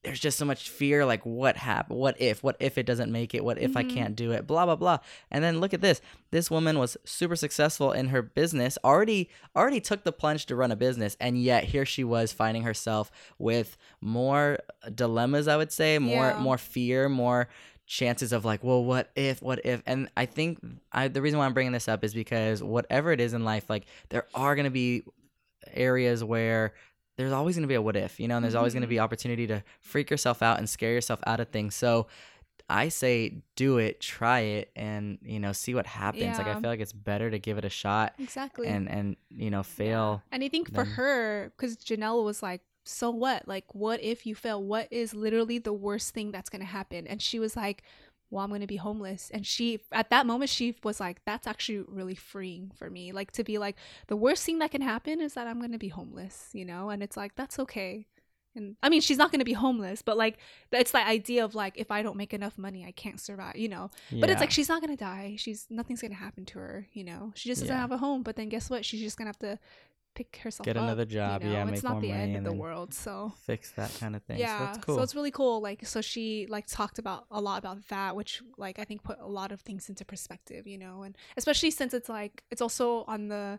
[0.04, 3.34] there's just so much fear like what hap- what if what if it doesn't make
[3.34, 3.92] it what if i Mhm.
[3.92, 7.34] can't do it blah blah blah and then look at this this woman was super
[7.34, 11.64] successful in her business already already took the plunge to run a business and yet
[11.64, 14.60] here she was finding herself with more
[14.94, 16.38] dilemmas i would say more Yeah.
[16.38, 17.48] more fear more
[17.88, 20.60] chances of like well what if what if and i think
[20.92, 23.70] I, the reason why i'm bringing this up is because whatever it is in life
[23.70, 25.04] like there are going to be
[25.74, 26.74] areas where
[27.18, 28.86] there's always going to be a what if, you know, and there's always going to
[28.86, 29.04] be mm-hmm.
[29.04, 31.74] opportunity to freak yourself out and scare yourself out of things.
[31.74, 32.06] So
[32.70, 36.38] I say do it, try it, and you know see what happens.
[36.38, 38.68] Like I feel like it's better to give it a shot Exactly.
[38.68, 40.22] and and you know fail.
[40.30, 43.46] And I think for her, because Janelle was like, so what?
[43.46, 44.62] Like, what if you fail?
[44.62, 47.06] What is literally the worst thing that's going to happen?
[47.06, 47.82] And she was like,
[48.30, 49.30] well, I'm going to be homeless.
[49.32, 53.12] And she, at that moment, she was like, that's actually really freeing for me.
[53.12, 53.76] Like, to be like,
[54.08, 56.90] the worst thing that can happen is that I'm going to be homeless, you know?
[56.90, 58.06] And it's like, that's okay.
[58.54, 60.38] And I mean, she's not going to be homeless, but like,
[60.72, 63.68] it's the idea of like, if I don't make enough money, I can't survive, you
[63.68, 63.90] know?
[64.10, 65.36] But it's like she's not gonna die.
[65.38, 66.86] She's nothing's gonna happen to her.
[66.92, 67.80] You know, she just doesn't Yeah.
[67.80, 68.22] have a home.
[68.22, 68.84] But then guess what?
[68.84, 69.58] She's just gonna have to
[70.14, 70.64] pick herself up.
[70.66, 70.84] Get up.
[70.84, 71.54] another job, You know?
[71.54, 72.94] yeah, it's make not more the money, end of the world.
[72.94, 74.38] So fix that kind of thing.
[74.38, 75.00] yeah, so cool.
[75.00, 75.60] it's really cool.
[75.60, 79.18] Like, so she like talked about a lot about that, which like I think put
[79.20, 80.66] a lot of things into perspective.
[80.66, 83.58] You know, and especially since it's like it's also on the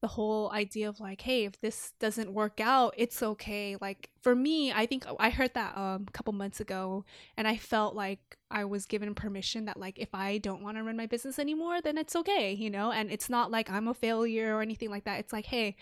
[0.00, 3.76] the whole idea of like hey if this doesn't work out it's okay.
[3.80, 7.04] Like for me i think i heard that um, a couple months ago
[7.36, 10.82] and i felt like i was given permission that like if i don't want to
[10.82, 12.90] run my business anymore then it's okay you know?
[12.90, 15.20] And it's not like i'm a failure or anything like that.
[15.20, 15.76] It's like hey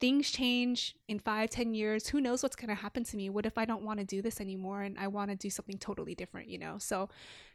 [0.00, 2.08] things change in five ten years.
[2.08, 3.30] Who knows what's going to happen to me?
[3.30, 5.78] What if i don't want to do this anymore and i want to do something
[5.78, 6.76] totally different you know?
[6.78, 7.08] So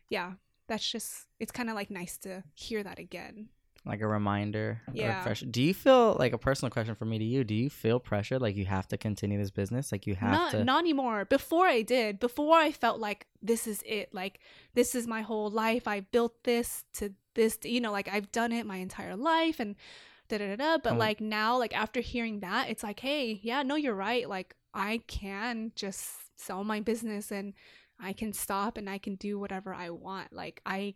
[0.09, 0.33] yeah
[0.67, 3.49] that's just it's kind of like nice to hear that again
[3.87, 5.19] like a reminder Yeah.
[5.19, 5.45] or pressure.
[5.45, 7.43] Do you feel like a personal question for me to you?
[7.43, 9.91] Do you feel pressure like you have to continue this business?
[9.91, 13.67] Like you have not to not anymore before i did before i felt like this
[13.67, 14.39] is it like
[14.73, 18.51] this is my whole life i built this to this you know like i've done
[18.51, 19.75] it my entire life and
[20.27, 20.97] da da da da but Oh.
[20.97, 25.01] like now like after hearing that it's like hey yeah no you're right like i
[25.07, 27.53] can just sell my business and
[27.99, 30.93] i can stop and i can do whatever i want like i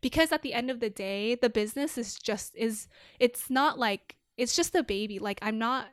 [0.00, 2.88] because at the end of the day the business is just is
[3.18, 5.88] it's not like it's just a baby like i'm not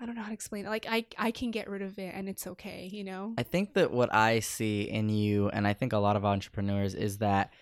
[0.00, 0.70] I don't know how to explain it.
[0.70, 3.34] Like I I can get rid of it and it's okay, you know?
[3.38, 6.94] I think that what I see in you, and I think a lot of entrepreneurs,
[6.96, 7.52] is that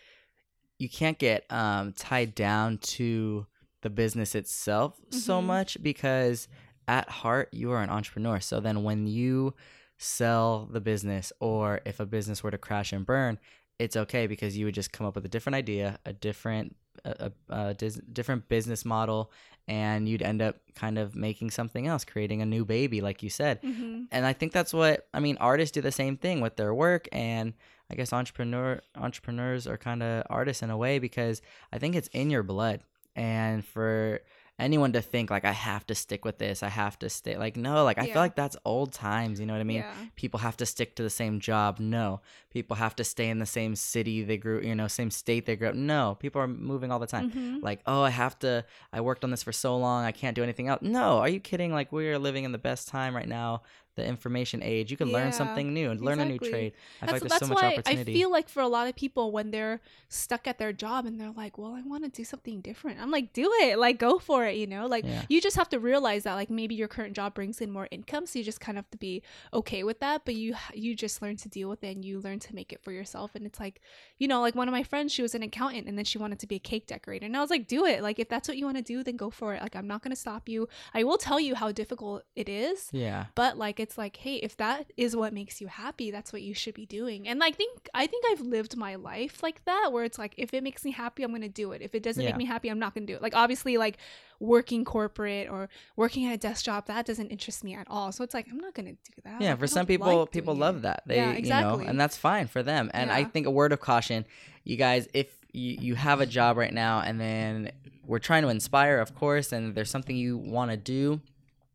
[0.78, 3.46] you can't get um, tied down to
[3.82, 5.44] the business itself so Mhm.
[5.44, 6.48] much because
[6.88, 8.40] at heart you are an entrepreneur.
[8.40, 9.54] So then when you
[9.98, 13.38] sell the business, or if a business were to crash and burn,
[13.78, 17.32] it's okay because you would just come up with a different idea, a different a,
[17.48, 19.32] a, a dis- different business model,
[19.66, 23.30] and you'd end up kind of making something else, creating a new baby, like you
[23.30, 24.04] said Mm-hmm.
[24.12, 25.36] and I think that's what I mean.
[25.38, 27.54] Artists do the same thing with their work, and
[27.90, 32.08] I guess entrepreneur entrepreneurs are kind of artists in a way because I think it's
[32.08, 32.82] in your blood.
[33.16, 34.20] And for
[34.58, 37.56] anyone to think like I have to stick with this, I have to stay like
[37.56, 38.12] no, like I Yeah.
[38.14, 39.40] feel like that's old times.
[39.40, 39.78] You know what I mean?
[39.78, 39.94] yeah.
[40.16, 41.80] People have to stick to the same job.
[41.80, 45.46] No, people have to stay in the same city they grew, you know, same state
[45.46, 45.74] they grew up.
[45.74, 47.62] No, people are moving all the time Mhm.
[47.62, 50.42] like oh i have to i worked on this for so long i can't do
[50.42, 53.62] anything else no are you kidding like we're living in the best time right now
[53.94, 57.12] the information age you can learn something new and learn a new trade i feel
[57.14, 59.50] like there's so much why opportunity I feel like for a lot of people when
[59.50, 63.00] they're stuck at their job and they're like, "Well, I want to do something different."
[63.00, 63.78] I'm like, "Do it.
[63.78, 64.86] Like go for it, you know?
[64.86, 65.22] Like Yeah.
[65.28, 68.26] you just have to realize that like maybe your current job brings in more income,
[68.26, 71.22] so you just kind of have to be okay with that, but you you just
[71.22, 73.60] learn to deal with it and you learn to make it for yourself and it's
[73.60, 73.80] like,
[74.18, 76.38] you know, like one of my friends, she was an accountant and then she wanted
[76.40, 77.26] to be a cake decorator.
[77.26, 78.02] And I was like, "Do it.
[78.02, 79.62] Like if that's what you want to do, then go for it.
[79.62, 80.68] Like I'm not going to stop you.
[80.94, 84.56] I will tell you how difficult it is." yeah but like it's like hey if
[84.56, 87.28] that is what makes you happy that's what you should be doing.
[87.28, 90.54] And i think i think i've lived my life like that where it's like if
[90.54, 91.82] it makes me happy i'm gonna do it.
[91.82, 92.30] If it doesn't Yeah.
[92.30, 93.22] make me happy i'm not gonna do it.
[93.22, 93.98] Like obviously like
[94.40, 98.12] working corporate or working at a desk job that doesn't interest me at all.
[98.12, 99.40] So it's like i'm not gonna do that.
[99.42, 100.82] Yeah Like, for some people like people love it.
[100.82, 101.02] that.
[101.06, 101.86] They Yeah, you know exactly.
[101.86, 102.90] and that's fine for them.
[102.94, 104.24] And i think a word of caution
[104.64, 107.70] you guys if you, you have a job right now and then
[108.06, 111.20] we're trying to inspire of course and there's something you want to do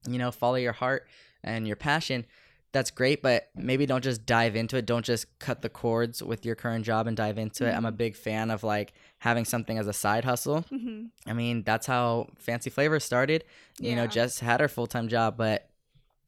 [0.10, 1.08] you know follow your heart
[1.48, 2.26] and your passion
[2.74, 6.46] that's great but maybe don't just dive into it don't just cut the cords with
[6.46, 7.98] your current job and dive into it i'm a Mhm.
[7.98, 11.10] big fan of like having something as a side hustle Mhm.
[11.26, 13.44] I mean, that's how Fancy Flavor started.
[13.80, 14.06] You know.
[14.08, 15.70] Jess had her full time job, but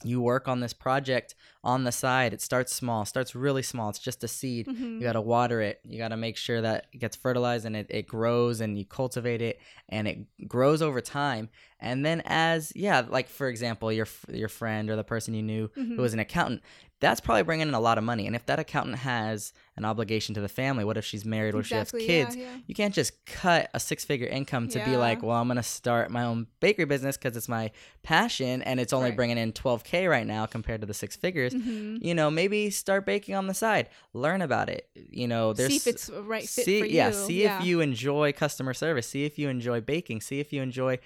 [0.04, 2.34] you work on this project on the side.
[2.34, 3.90] It starts small, starts really small.
[3.90, 4.68] It's just a seed.
[4.68, 4.96] Mhm.
[4.96, 5.82] You got to water it.
[5.84, 8.86] You got to make sure that it gets fertilized and it, it grows and you
[8.86, 9.60] cultivate it
[9.90, 11.50] and it grows over time.
[11.82, 15.68] And then as, yeah, like for example, your your friend or the person you knew
[15.70, 15.96] Mhm.
[15.96, 16.62] who was an accountant,
[17.02, 18.28] that's probably bringing in a lot of money.
[18.28, 21.56] And if that accountant has an obligation to the family, what if she's married?
[21.56, 22.36] or exactly she has kids?
[22.36, 22.58] yeah, yeah.
[22.68, 25.64] you can't just cut a six figure income to be like, well, I'm going to
[25.64, 27.72] start my own bakery business because it's my
[28.04, 29.16] passion and it's only Right.
[29.16, 31.54] bringing in 12K right now compared to the six figures.
[31.54, 32.04] Mhm.
[32.04, 34.90] You know, maybe start baking on the side, learn about it.
[35.10, 37.60] You know, there's see if it's right fit see, for you yeah, see yeah.
[37.60, 41.00] if you enjoy customer service, see if you enjoy baking, see if you enjoy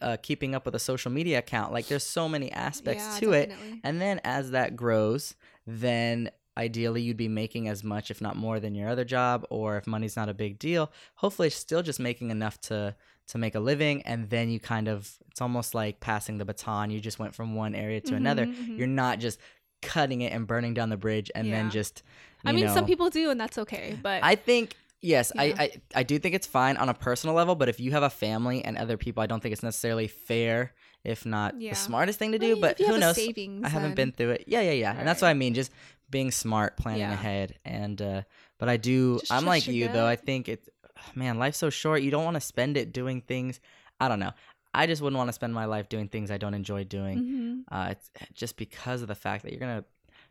[0.00, 1.72] uh, keeping up with a social media account.
[1.72, 3.48] Like, there's so many aspects Yeah, to it.
[3.48, 3.80] definitely.
[3.84, 5.34] And then as that grows,
[5.66, 9.78] then ideally you'd be making as much if not more than your other job or
[9.78, 12.94] if money's not a big deal hopefully still just making enough to
[13.26, 16.90] to make a living and then you kind of it's almost like passing the baton
[16.90, 18.78] you just went from one area to another Mhm, mhm.
[18.78, 19.40] you're not just
[19.80, 21.70] cutting it and burning down the bridge and then Yeah.
[21.70, 22.02] just
[22.44, 23.96] I mean, some people do, and that's okay.
[24.02, 25.42] But I think yes, Yeah.
[25.42, 28.02] I, I I do think it's fine on a personal level, but if you have
[28.02, 30.72] a family and other people, I don't think it's necessarily fair,
[31.04, 31.70] if not Yeah.
[31.70, 32.52] the smartest thing to do.
[32.54, 33.16] if But who knows?
[33.16, 34.44] savings, I haven't then- been through it.
[34.46, 35.52] Yeah, yeah, yeah, and that's what I mean.
[35.54, 35.70] Just
[36.10, 37.12] being smart, planning Yeah.
[37.12, 38.22] ahead, and uh,
[38.58, 39.18] but I do.
[39.18, 40.06] Just I'm like you though.
[40.06, 40.68] I think it's
[41.14, 42.02] man, life's so short.
[42.02, 43.60] You don't want to spend it doing things.
[44.00, 44.32] I don't know.
[44.74, 47.64] I just wouldn't want to spend my life doing things I don't enjoy doing Mhm.
[47.70, 49.84] uh, it's just because of the fact that you're gonna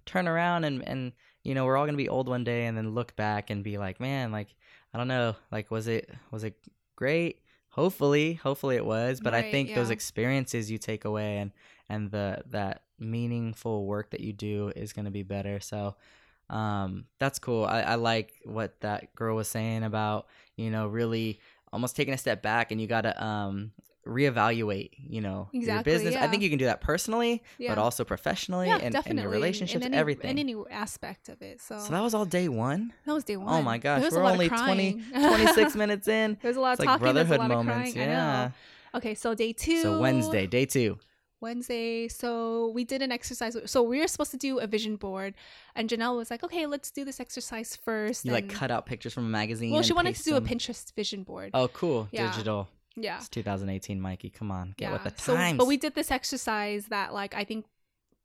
[0.08, 1.12] turn around and and
[1.44, 3.78] you know we're all gonna be old one day and then look back and be
[3.78, 4.48] like man like
[4.94, 6.56] i don't know like was it was it
[6.96, 7.40] great?
[7.70, 11.52] Hopefully hopefully it was but i Right, think those experiences you take away and
[11.90, 15.60] and the that meaningful work that you do is gonna be better.
[15.60, 15.96] So
[16.50, 17.66] um that's cool.
[17.66, 20.28] I, I like what that girl was saying about
[20.58, 21.40] you know really
[21.72, 23.72] almost taking a step back and you gotta um
[24.06, 27.70] reevaluate you know Exactly, your business i think you can do that personally Yeah.
[27.72, 31.42] but also professionally yeah, and, and your relationships in any, everything in any aspect of
[31.42, 31.62] it.
[31.62, 33.48] So, so that was all day one that was day one.
[33.50, 36.62] oh my gosh There was a we're only of 20 26 minutes in There's a
[36.62, 37.14] lot it's of like talking.
[37.16, 38.52] There's a brotherhood lot of moments yeah.
[38.94, 39.82] Okay, so day two.
[39.84, 40.98] so wednesday day two
[41.42, 42.08] Wednesday.
[42.08, 43.58] So we did an exercise.
[43.66, 45.34] So we were supposed to do a vision board,
[45.74, 48.26] and Janelle was like, "Okay, let's do this exercise first.
[48.26, 50.42] you like cut out pictures from a magazine Well, she wanted to do a.
[50.42, 51.50] Pinterest vision board.
[51.56, 52.30] oh cool Yeah.
[52.32, 53.18] digital yeah.
[53.18, 56.86] it's 2018 mikey come on get with the So, times but we did this exercise
[56.88, 57.66] that like I think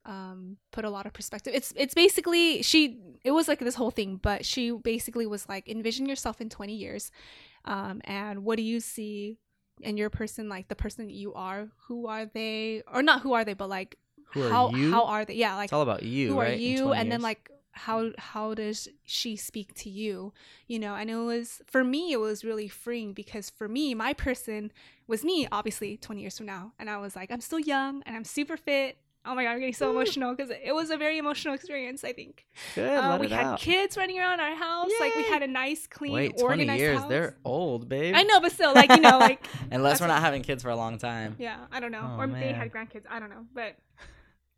[0.04, 1.52] um put a lot of perspective.
[1.54, 5.68] It's it's basically she it was like this whole thing, but she basically was like
[5.68, 7.10] envision yourself in 20 years.
[7.64, 9.38] Um and what do you see
[9.82, 11.68] in your person like the person that you are?
[11.88, 12.82] Who are they?
[12.92, 13.96] Or not who are they, but like
[14.32, 14.90] Who are how you?
[14.92, 15.34] how are they?
[15.34, 18.10] Yeah, like it's all about you who right are you 20 and then like how
[18.18, 20.32] how does she speak to you?
[20.66, 24.12] You know and it was for me it was really freeing because for me my
[24.14, 24.72] person
[25.06, 26.72] was me obviously 20 years from now.
[26.78, 28.98] And i was like i'm still young and i'm super fit.
[29.28, 32.12] Oh my god i'm getting so emotional because it was a very emotional experience i
[32.12, 32.46] think.
[32.74, 33.58] Good uh, we had out.
[33.58, 36.98] kids running around our house like we had a nice clean wait 20 organized years
[36.98, 37.08] house.
[37.08, 38.14] they're old babe.
[38.16, 40.76] I know but still like you know like unless we're not having kids for a
[40.76, 41.34] long time.
[41.38, 42.14] Yeah i don't know.
[42.16, 43.76] Oh, or they had grandkids i don't know but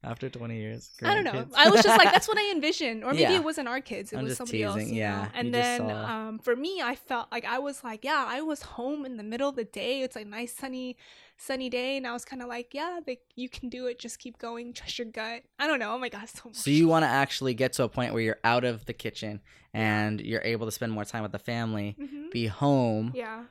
[0.05, 1.45] after 20 years I don't know.
[1.57, 3.37] I was just like, that's what I envisioned, or maybe Yeah.
[3.37, 4.77] it wasn't our kids; it I'm was somebody else.
[4.77, 5.23] teasing, you yeah.
[5.23, 5.29] know?
[5.35, 8.63] And then, saw- um, for me, I felt like I was like, yeah, I was
[8.63, 10.03] home in the middle of the day.
[10.03, 10.97] It's like nice sunny,
[11.37, 13.99] sunny day, and I was kind of like, yeah, like you can do it.
[13.99, 14.73] Just keep going.
[14.73, 15.43] Trust your gut.
[15.59, 15.93] I don't know.
[15.95, 16.51] Oh my god, so.
[16.53, 19.41] So you want to actually get to a point where you're out of the kitchen
[19.75, 23.13] and you're able to spend more time with the family, hmm be home.
[23.15, 23.45] Yeah.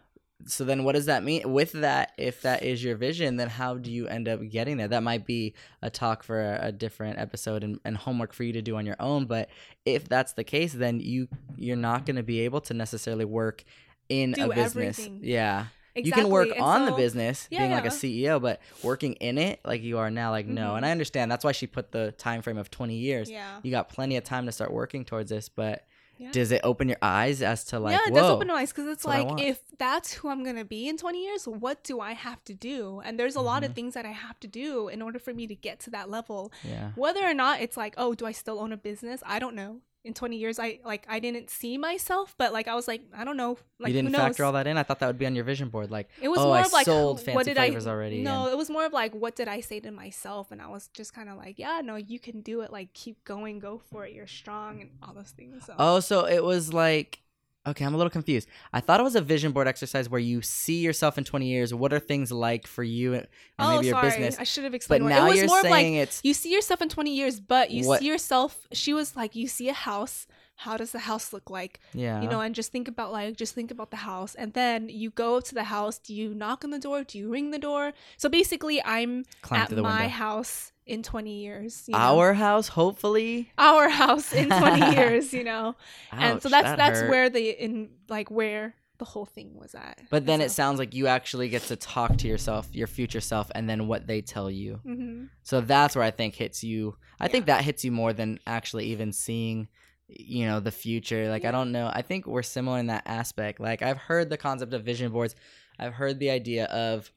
[0.46, 1.52] So then what does that mean?
[1.52, 4.88] With that, if that is your vision, then how do you end up getting there?
[4.88, 8.54] That might be a talk for a, a different episode and, and homework for you
[8.54, 9.50] to do on your own, but
[9.86, 13.64] if that's the case, then you you're not going to be able to necessarily work
[14.10, 15.00] in Do a business.
[15.00, 15.22] everything.
[15.24, 15.66] Yeah.
[15.96, 16.04] Exactly.
[16.22, 17.90] You can work And on the business, Yeah, being like a.
[17.90, 20.74] CEO, but working in it like you are now, like no.
[20.74, 20.78] Mhm.
[20.78, 23.32] And I understand that's why she put the time frame of 20 years.
[23.32, 23.60] Yeah.
[23.64, 25.84] You got plenty of time to start working towards this, but
[26.18, 26.32] Yeah.
[26.32, 28.88] does it open your eyes as to like, yeah, it does open my eyes because
[28.88, 31.84] it's That's what I like if that's who I'm gonna be in 20 years, what
[31.84, 33.02] do I have to do?
[33.06, 33.68] And there's a lot Mhm.
[33.68, 36.10] of things that I have to do in order for me to get to that
[36.10, 36.52] level.
[36.64, 36.92] yeah.
[36.96, 39.82] whether or not it's like oh do i still own a business i don't know
[40.08, 43.24] in 20 years i like i didn't see myself but like i was like i
[43.24, 44.76] don't know like you didn't factor all that in.
[44.76, 45.92] I thought that would be on your vision board.
[45.92, 48.24] Like, it was oh, more I of like sold what fancy did flavors I, already.
[48.24, 50.68] no and- it was more of like what did i say to myself and i
[50.68, 53.80] was just kind of like yeah no you can do it like keep going go
[53.92, 57.22] for it you're strong and all those things so oh, so it was like,
[57.68, 58.48] okay, I'm a little confused.
[58.74, 61.74] I thought it was a vision board exercise where you see yourself in 20 years.
[61.74, 63.28] What are things like for you uh, and
[63.60, 64.38] oh maybe your sorry business?
[64.40, 65.10] i should have But explained more.
[65.10, 67.40] now it was you're more of like saying it's you see yourself in 20 years
[67.40, 70.28] but you What- see yourself she was like you see a house
[70.62, 73.54] how does the house look like yeah, you know and just think about like just
[73.54, 76.64] think about the house and then you go up to the house do you knock
[76.64, 80.10] on the door do you ring the door so basically i'm climb at my window.
[80.10, 82.00] house in 20 years you know?
[82.00, 83.52] Our house, hopefully.
[83.58, 85.76] our house in 20 years you know
[86.12, 87.10] and so that's that that's hurt.
[87.10, 90.96] where the in like where the whole thing was at But then it sounds like
[90.96, 94.50] you actually get to talk to yourself, your future self, and then what they tell
[94.50, 94.80] you.
[94.84, 95.30] mhm.
[95.44, 96.98] So that's where I think hits you.
[97.20, 99.68] I think that hits you more than actually even seeing,
[100.08, 101.30] you know, the future.
[101.30, 101.92] Like I don't know.
[101.94, 103.60] I think we're similar in that aspect.
[103.60, 105.36] Like I've heard the concept of vision boards.
[105.78, 107.12] I've heard the idea of,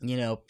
[0.00, 0.42] you know,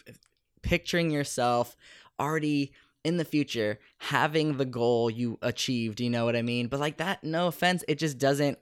[0.60, 1.76] picturing yourself
[2.18, 2.72] already
[3.04, 6.00] in the future having the goal you achieved.
[6.00, 6.68] You know what I mean?
[6.68, 8.58] But like that, no offense, it just doesn't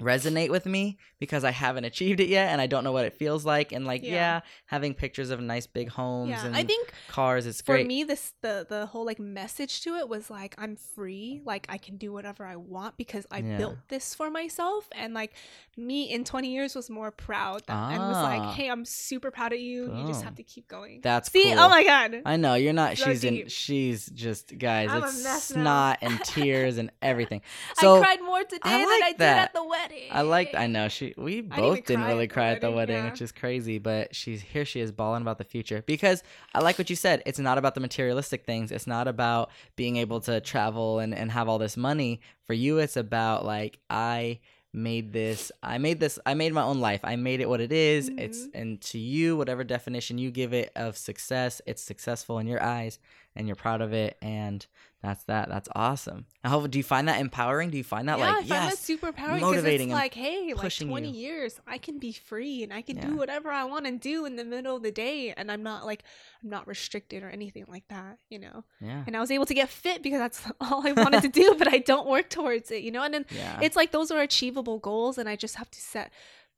[0.00, 3.14] resonate with me because I haven't achieved it yet and I don't know what it
[3.16, 4.40] feels like and like yeah, Yeah.
[4.66, 7.82] having pictures of nice big homes Yeah, and I think cars is for great.
[7.82, 11.66] For me this the the whole like message to it was like i'm free like
[11.68, 13.56] i can do whatever i want because i Yeah.
[13.58, 15.32] built this for myself and like
[15.76, 18.22] me in 20 years was more proud that, and was Ah.
[18.22, 21.42] like hey i'm super proud of you you just have to keep going That's see
[21.44, 21.58] cool.
[21.58, 22.98] oh my god I know you're not.
[22.98, 23.48] So she's in.
[23.48, 24.90] She's just guys.
[24.90, 25.38] I'm it's now.
[25.38, 27.40] snot and tears and everything.
[27.76, 30.54] So i cried more today I than like i did at the wedding I like.
[30.54, 31.14] I know she.
[31.16, 33.10] We both didn't really at cry at the wedding, wedding, yeah.
[33.10, 33.78] which is crazy.
[33.78, 34.64] But she's here.
[34.64, 36.22] She is balling about the future because
[36.54, 37.22] I like what you said.
[37.26, 38.70] It's not about the materialistic things.
[38.72, 42.20] It's not about being able to travel and and have all this money.
[42.46, 44.40] For you, it's about like I
[44.74, 47.72] made this i made this i made my own life i made it what it
[47.72, 48.10] is.
[48.18, 48.50] it's Mhm.
[48.54, 52.98] and to you whatever definition you give it of success it's successful in your eyes
[53.34, 54.66] and you're proud of it and
[55.00, 58.24] that's that that's awesome hope do you find that empowering do you find that yeah,
[58.26, 61.14] like I find that yes super empowering motivating because it's like, hey, like 20 you.
[61.16, 63.06] years, I can be free and I can Yeah.
[63.06, 65.84] do whatever I want to do in the middle of the day, and I'm not
[65.86, 66.02] like,
[66.42, 68.64] I'm not restricted or anything like that, you know.
[68.80, 71.54] yeah And I was able to get fit because that's all I wanted to do,
[71.58, 73.02] but I don't work towards it, you know.
[73.02, 76.10] And then yeah it's like those are achievable goals, and I just have to set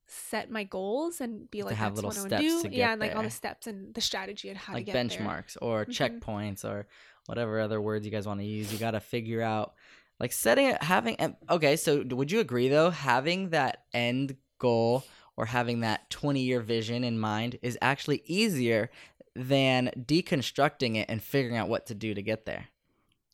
[0.07, 2.77] set my goals and be like, have that's little what I want steps to do.
[2.77, 5.19] yeah, and like all the steps and the strategy and how like to get there.
[5.19, 6.21] benchmarks or Mhm.
[6.21, 6.87] checkpoints or
[7.31, 9.75] whatever other words you guys want to use you got to figure out
[10.19, 15.05] like setting it having and- okay so would you agree though having that end goal
[15.37, 18.91] or having that 20 year vision in mind is actually easier
[19.37, 22.67] than deconstructing it and figuring out what to do to get there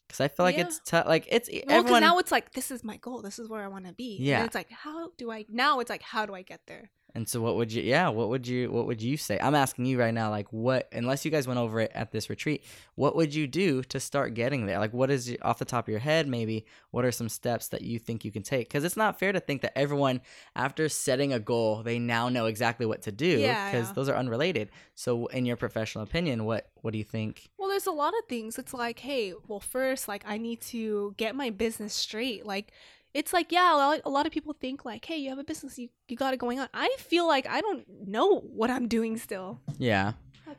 [0.06, 0.66] because i feel like Yeah.
[0.66, 3.22] it's tough like it's Well, everyone now it's like this is my goal.
[3.22, 4.18] This is where I want to be.
[4.20, 4.38] Yeah.
[4.38, 5.80] And it's like how do I now?
[5.80, 6.90] It's like how do I get there?
[7.16, 9.38] And so what would you yeah, what would you what would you say?
[9.40, 12.29] I'm asking you right now like what unless you guys went over it at this
[12.29, 12.62] retreat,
[12.94, 14.79] what would you do to start getting there?
[14.79, 17.81] Like what is off the top of your head maybe what are some steps that
[17.81, 18.68] you think you can take?
[18.68, 20.20] Cuz it's not fair to think that everyone
[20.55, 23.94] after setting a goal, they now know exactly what to do Yeah, because yeah.
[23.94, 24.70] those are unrelated.
[24.94, 27.50] So in your professional opinion, what what do you think?
[27.59, 28.61] Well, there's a lot of things.
[28.61, 32.46] It's like, hey, well, first, like, I need to get my business straight.
[32.46, 32.70] Like,
[33.16, 35.88] it's like, yeah, a lot, of people think, like, hey, you have a business, you,
[36.07, 36.68] you got it going on.
[36.74, 39.61] I feel like I don't know what I'm doing still.
[39.79, 40.12] Yeah.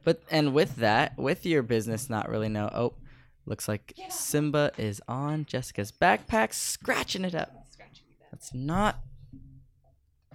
[0.04, 2.70] But and with that, with your business not really know.
[2.74, 2.94] Oh,
[3.46, 7.54] looks like Simba is on Jessica's backpack scratching it up.
[8.32, 8.98] That's not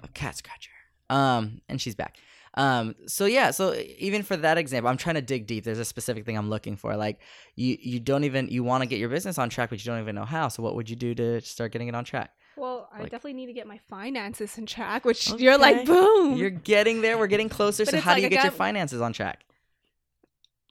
[0.02, 0.70] a cat scratcher.
[1.10, 2.16] Um, and she's back.
[2.54, 5.64] Um, so yeah, so even for that example, I'm trying to dig deep.
[5.64, 6.96] There's a specific thing I'm looking for.
[6.96, 7.18] Like
[7.56, 10.00] you, you don't even you want to get your business on track, but you don't
[10.00, 10.48] even know how.
[10.48, 12.30] So what would you do to start getting it on track?
[12.56, 16.36] Well, I Like- definitely need to get my finances in track, which you're like, boom.
[16.36, 17.16] You're getting there.
[17.16, 17.86] We're getting closer.
[17.86, 19.46] So how do you I get your finances on track?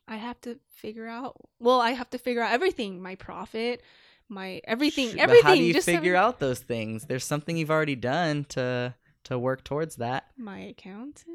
[0.07, 1.37] I have to figure out.
[1.59, 3.81] Well, I have to figure out everything my profit,
[4.29, 5.41] my everything, everything.
[5.43, 7.05] But how do you figure every- out those things?
[7.05, 10.25] There's something you've already done to to work towards that.
[10.37, 11.25] my accountant?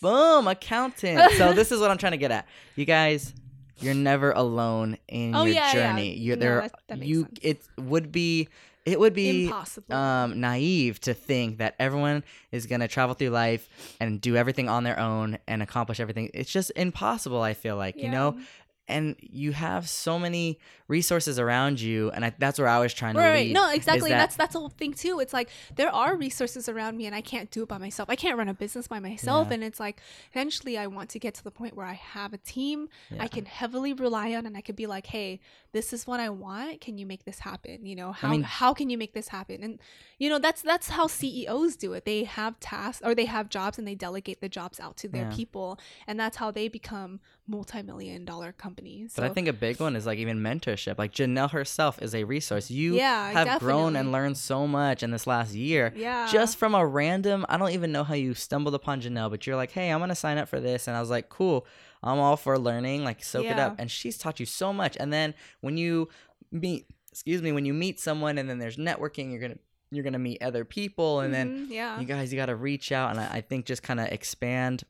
[0.00, 1.32] Boom, accountant.
[1.38, 2.46] so this is what I'm trying to get at.
[2.76, 3.32] You guys,
[3.78, 5.72] you're never alone in Oh, your yeah, yeah.
[5.72, 6.14] journey.
[6.16, 6.70] You're No, there.
[6.88, 7.38] that- you sense.
[7.42, 8.48] it would be
[8.84, 9.94] it would be Impossible.
[9.94, 13.66] um naive to think that everyone is going to travel through life
[13.98, 16.30] and do everything on their own and accomplish everything.
[16.34, 18.38] It's just impossible, I feel like, you know?
[18.86, 23.14] And you have so many resources around you and I, that's where I was trying
[23.14, 26.14] to right no exactly that- that's that's the whole thing too it's like there are
[26.14, 28.86] resources around me and i can't do it by myself i can't run a business
[28.86, 29.54] by myself Yeah.
[29.54, 32.36] and it's like eventually i want to get to the point where i have a
[32.36, 33.22] team Yeah.
[33.22, 35.40] i can heavily rely on and i could be like hey
[35.72, 38.74] this is what i want can you make this happen you know how, mean- how
[38.74, 39.80] can you make this happen and
[40.18, 43.78] you know that's that's how ceos do it they have tasks or they have jobs
[43.78, 45.34] and they delegate the jobs out to their Yeah.
[45.34, 49.96] people and that's how they become multi-million dollar companies But I think a big one
[49.96, 50.98] is like even mentorship.
[50.98, 52.70] Like Janelle herself is a resource.
[52.70, 55.92] You Yeah, have grown and learned so much in this last year.
[55.94, 59.46] yeah Just from a random, I don't even know how you stumbled upon Janelle, but
[59.46, 61.66] you're like, hey, I'm gonna sign up for this, and I was like, cool,
[62.02, 63.76] I'm all for learning, like soak it up.
[63.78, 64.96] And she's taught you so much.
[64.98, 66.08] And then when you
[66.50, 69.58] meet, excuse me, when you meet someone, and then there's networking, you're gonna
[69.90, 72.90] you're gonna meet other people, and then Mhm, yeah you guys you got to reach
[72.90, 74.82] out and I, I think just kind of expand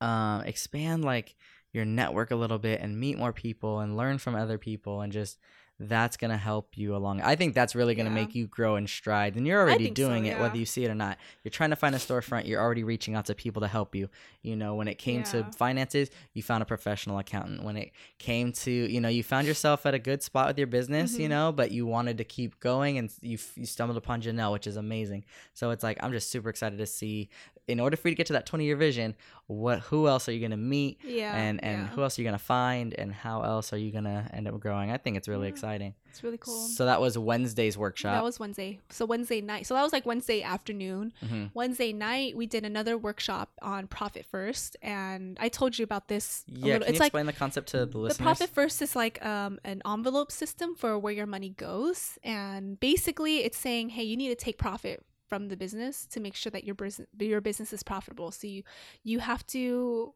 [0.00, 1.34] um expand like
[1.72, 5.12] your network a little bit and meet more people and learn from other people and
[5.12, 5.38] just
[5.80, 7.20] that's gonna help you along.
[7.22, 8.14] I think that's really gonna Yeah.
[8.14, 10.84] make you grow in stride, and you're already think so, doing it, whether you see
[10.84, 11.18] it or not.
[11.42, 12.46] You're trying to find a storefront.
[12.46, 14.08] You're already reaching out to people to help you.
[14.42, 17.64] You know, when it came to finances, you found a professional accountant.
[17.64, 20.68] When it came to, you know, you found yourself at a good spot with your
[20.68, 21.18] business.
[21.18, 21.30] You Mhm.
[21.30, 24.76] know, but you wanted to keep going, and you you stumbled upon Janelle, which is
[24.76, 25.24] amazing.
[25.52, 27.28] So it's like I'm just super excited to see.
[27.68, 29.14] In order for you to get to that 20 year vision,
[29.46, 30.98] what who else are you gonna meet?
[31.04, 31.86] yeah and and yeah.
[31.88, 34.90] who else are you gonna find and how else are you gonna end up growing
[34.90, 35.52] i think it's really Yeah.
[35.54, 35.94] exciting.
[36.10, 36.68] It's really cool.
[36.68, 38.12] So that was Wednesday's workshop.
[38.16, 38.80] That was Wednesday.
[38.90, 39.66] So Wednesday night.
[39.66, 41.14] So that was like Wednesday afternoon.
[41.26, 46.08] hmm Wednesday night, we did another workshop on profit first, and I told you about
[46.08, 46.44] this.
[46.48, 46.78] a Yeah, little.
[46.80, 48.18] can it's you like explain the concept to the the listeners?
[48.18, 52.78] The profit first is like um, an envelope system for where your money goes, and
[52.78, 55.02] basically, it's saying, hey, you need to take profit
[55.32, 58.30] from the business to make sure that your business your business is profitable.
[58.30, 58.64] So you
[59.02, 60.12] you have to.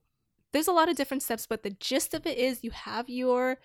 [0.52, 3.56] There's a lot of different steps, but the gist of it is you have your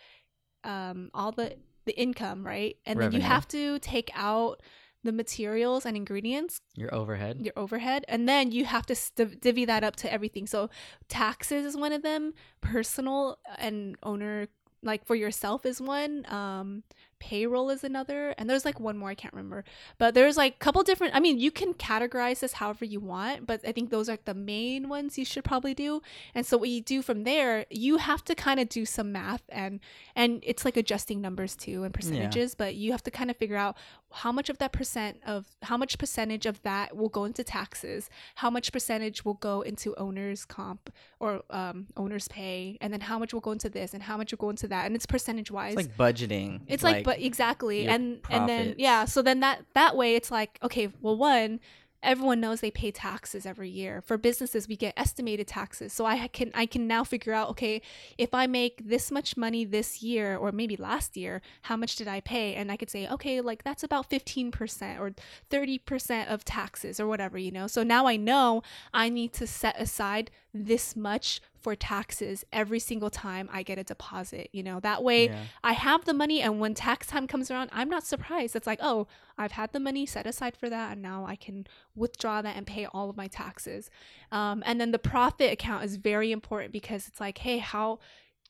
[0.64, 4.62] um, all the the income right, and then you have to take out
[5.04, 7.42] the materials and ingredients Your overhead.
[7.44, 10.70] your overhead and then you have to st- divvy that up to everything so
[11.10, 14.48] taxes is one of them personal and owner
[14.84, 16.84] like for yourself is one um
[17.22, 19.64] payroll is another and there's like one more i can't remember
[20.00, 23.46] but there's like a couple different i mean you can categorize this however you want
[23.46, 26.02] but i think those are the main ones you should probably do
[26.34, 29.44] and so what you do from there you have to kind of do some math
[29.50, 29.80] and
[30.16, 33.56] and it's like adjusting numbers too and percentages but you have to kind of figure
[33.56, 33.78] out
[34.14, 38.10] how much of that percent of how much percentage of that will go into taxes
[38.36, 43.20] how much percentage will go into owners comp or um, owners pay and then how
[43.20, 45.52] much will go into this and how much will go into that and it's percentage
[45.52, 46.62] wise It's like budgeting.
[46.68, 50.32] it's like, but exactly your and and then yeah so then that that way it's
[50.32, 51.60] like okay well one
[52.04, 54.02] everyone knows they pay taxes every year.
[54.02, 55.94] For businesses we get estimated taxes.
[55.94, 57.82] So i can i can now figure out okay
[58.18, 62.08] if i make this much money this year or maybe last year how much did
[62.08, 62.56] i pay?
[62.56, 65.12] And i could say okay like that's about 15% or
[65.50, 67.68] 30% of taxes or whatever you know?
[67.68, 73.10] So now i know i need to set aside this much for taxes every single
[73.10, 75.44] time i get a deposit you know that way Yeah.
[75.64, 78.56] I have the money, and when tax time comes around, I'm not surprised.
[78.56, 79.08] It's like, oh,
[79.38, 82.66] I've had the money set aside for that, and now I can withdraw that and
[82.66, 83.90] pay all of my taxes.
[84.32, 88.00] Um, and then the profit account is very important because it's like, hey, how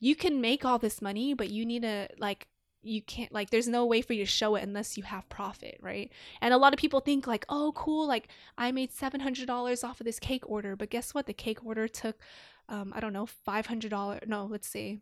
[0.00, 2.48] you can make all this money, but you need to like
[2.82, 5.78] you can't like there's no way for you to show it unless you have profit
[5.80, 6.10] right
[6.40, 8.26] and a lot of people think like oh cool like
[8.58, 12.16] i made $700 off of this cake order but guess what the cake order took
[12.72, 14.98] um, i don't know $500 no let's say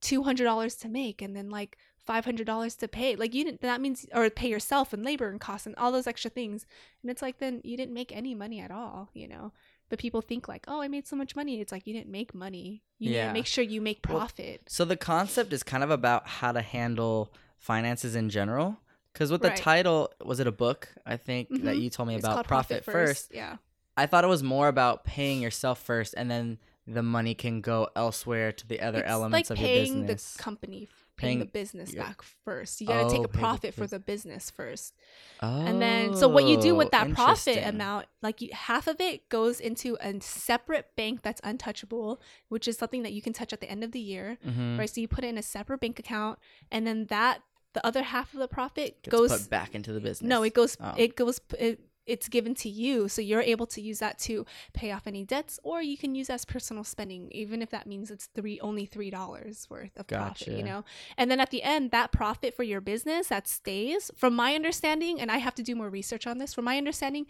[0.00, 1.76] $200 to make and then like
[2.08, 5.66] $500 to pay like you didn't that means or pay yourself and labor and costs
[5.66, 6.64] and all those extra things
[7.02, 9.52] and it's like then you didn't make any money at all you know
[9.90, 12.34] but people think like oh i made so much money it's like you didn't make
[12.34, 13.26] money you need Yeah.
[13.28, 16.52] to make sure you make Well, profit So the concept is kind of about how
[16.52, 18.78] to handle finances in general.
[19.12, 19.56] Because with the Right.
[19.56, 20.94] title, was it a book?
[21.04, 21.82] I think that Mhm.
[21.82, 23.32] you told me It's about called profit, first.
[23.34, 23.56] yeah
[23.96, 27.88] I thought it was more about paying yourself first, and then the money can go
[27.94, 30.34] elsewhere to the other it's elements like of your paying business.
[30.34, 33.28] the company paying, the business your- back first you got to Oh, take a the
[33.28, 34.94] profit for the business first
[35.42, 39.00] oh, and then so what you do with that profit amount like you, half of
[39.02, 43.52] it goes into a separate bank that's untouchable which is something that you can touch
[43.52, 44.78] at the end of the year Mhm.
[44.78, 46.38] right so you put it in a separate bank account
[46.70, 47.42] and then that
[47.74, 50.26] the other half of the profit Gets goes back into the business.
[50.26, 50.94] no it goes Oh.
[50.96, 51.80] it goes it,
[52.10, 55.58] it's given to you so you're able to use that to pay off any debts
[55.62, 59.10] or you can use as personal spending even if that means it's three only three
[59.10, 60.84] dollars worth of profit you know
[61.16, 65.20] and then at the end that profit for your business that stays from my understanding
[65.20, 67.26] and i have to do more research on this from my understanding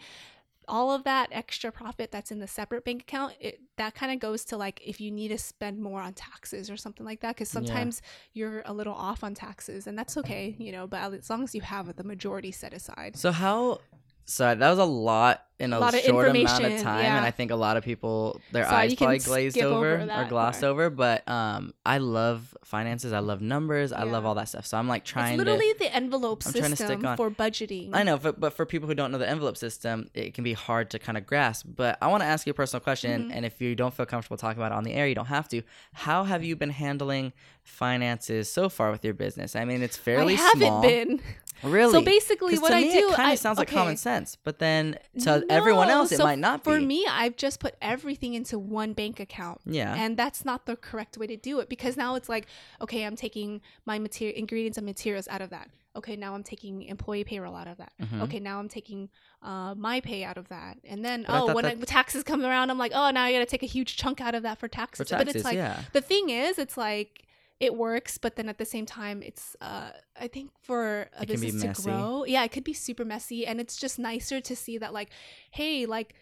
[0.67, 4.19] all of that extra profit that's in the separate bank account it, that kind of
[4.19, 7.35] goes to like if you need to spend more on taxes or something like that
[7.35, 7.59] because Yeah.
[7.59, 8.01] sometimes
[8.33, 11.55] you're a little off on taxes and that's okay you know but as long as
[11.55, 13.79] you have the majority set aside So how?
[14.31, 17.17] Sorry, that was a lot in a, Lot of short amount of time, yeah.
[17.17, 20.25] and I think a lot of people their Sorry, eyes probably glazed over, over or
[20.25, 20.71] glossed part.
[20.71, 20.89] over.
[20.89, 23.13] But um, I love finances.
[23.13, 23.93] I love numbers.
[23.93, 24.65] I love all that stuff.
[24.65, 25.43] So I'm like it's trying to.
[25.43, 28.95] literally the envelope I'm to system for budgeting I know, but, but for people who
[28.95, 31.67] don't know the envelope system, it can be hard to kind of grasp.
[31.75, 33.35] But I want to ask you a personal question, Mhm.
[33.35, 35.47] and if you don't feel comfortable talking about it on the air, you don't have
[35.49, 35.61] to.
[35.93, 39.55] How have you been handling finances so far with your business?
[39.55, 40.81] I mean, it's fairly i haven't small.
[40.81, 41.21] been
[41.63, 41.91] Really?
[41.93, 44.59] so basically, what to i me, do it kind of sounds like common sense, but
[44.59, 46.71] then to everyone No, else, it so might not be.
[46.71, 49.93] for me i've just put everything into one bank account yeah.
[49.95, 52.47] and that's not the correct way to do it because now it's like
[52.81, 56.83] okay i'm taking my material ingredients and materials out of that okay now i'm taking
[56.83, 58.21] employee payroll out of that Mhm.
[58.23, 59.09] okay now i'm taking
[59.43, 62.69] uh, my pay out of that and then But oh when I, taxes come around
[62.69, 65.09] i'm like oh now i gotta take a huge chunk out of that for taxes,
[65.09, 65.81] for but it's like yeah.
[65.93, 67.27] the thing is it's like
[67.61, 71.27] it works but then at the same time it's uh i think for a It
[71.27, 72.25] business to grow.
[72.25, 75.11] Yeah it could be super messy and it's just nicer to see that like
[75.51, 76.15] hey like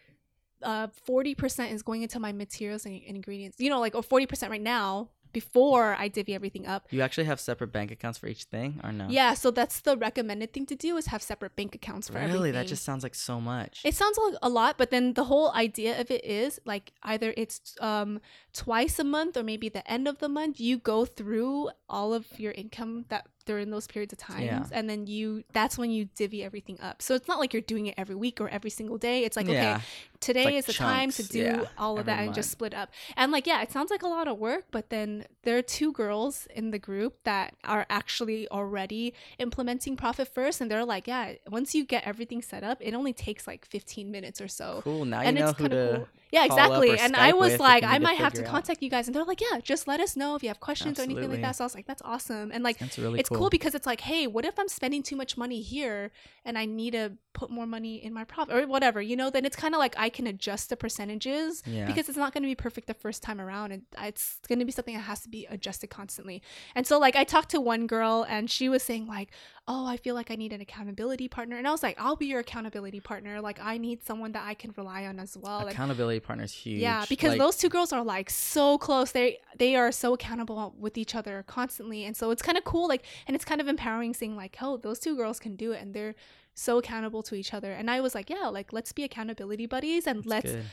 [0.61, 4.49] uh 40% is going into my materials and, and ingredients you know like or 40%
[4.49, 8.43] right now before i divvy everything up You actually have separate bank accounts for each
[8.45, 9.07] thing, or no?
[9.09, 12.25] yeah so that's the recommended thing to do is have separate bank accounts for Really,
[12.31, 13.81] everything that just sounds like so much.
[13.85, 17.33] it sounds like a lot, but then the whole idea of it is like either
[17.37, 18.19] it's um
[18.53, 22.25] twice a month or maybe the end of the month you go through all of
[22.39, 24.65] your income that during those periods of times Yeah.
[24.71, 27.87] and then you that's when you divvy everything up so it's not like you're doing
[27.87, 29.75] it every week or every single day it's like Yeah.
[29.77, 29.83] okay
[30.19, 32.89] today like is the time to do yeah, all of that and just split up
[33.15, 35.91] and like yeah it sounds like a lot of work but then there are two
[35.93, 41.33] girls in the group that are actually already implementing profit first and they're like yeah
[41.49, 45.05] once you get everything set up it only takes like 15 minutes or so Cool.
[45.05, 45.93] Now and you know who to.
[45.97, 46.07] cool.
[46.31, 46.97] Yeah, exactly.
[46.99, 48.51] And I was like, I to might have to figure out.
[48.51, 50.99] contact you guys, and they're like, yeah, just let us know if you have questions
[50.99, 51.55] or anything like that.
[51.55, 52.51] So I was like, that's awesome.
[52.53, 53.39] And like, really it's cool.
[53.39, 53.49] cool.
[53.49, 56.11] because it's like, hey, what if I'm spending too much money here
[56.45, 59.29] and I need to put more money in my profit or whatever, you know?
[59.31, 61.85] Then it's kind of like I can adjust the percentages Yeah.
[61.85, 64.65] because it's not going to be perfect the first time around, and it's going to
[64.65, 66.41] be something that has to be adjusted constantly.
[66.75, 69.29] And so like I talked to one girl and she was saying like,
[69.67, 72.25] oh, I feel like I need an accountability partner, and I was like, I'll be
[72.25, 73.39] your accountability partner.
[73.39, 75.59] Like I need someone that I can rely on as well.
[75.59, 76.79] And Accountability partners huge.
[76.79, 79.11] yeah, because Like, those two girls are like so close.
[79.11, 82.87] They they are so accountable with each other constantly, and so it's kind of cool.
[82.87, 85.81] Like, and it's kind of empowering seeing like, oh, those two girls can do it,
[85.81, 86.15] and they're
[86.59, 87.71] so accountable to each other.
[87.71, 90.65] And I was like, yeah, like let's be accountability buddies, and it's let's good.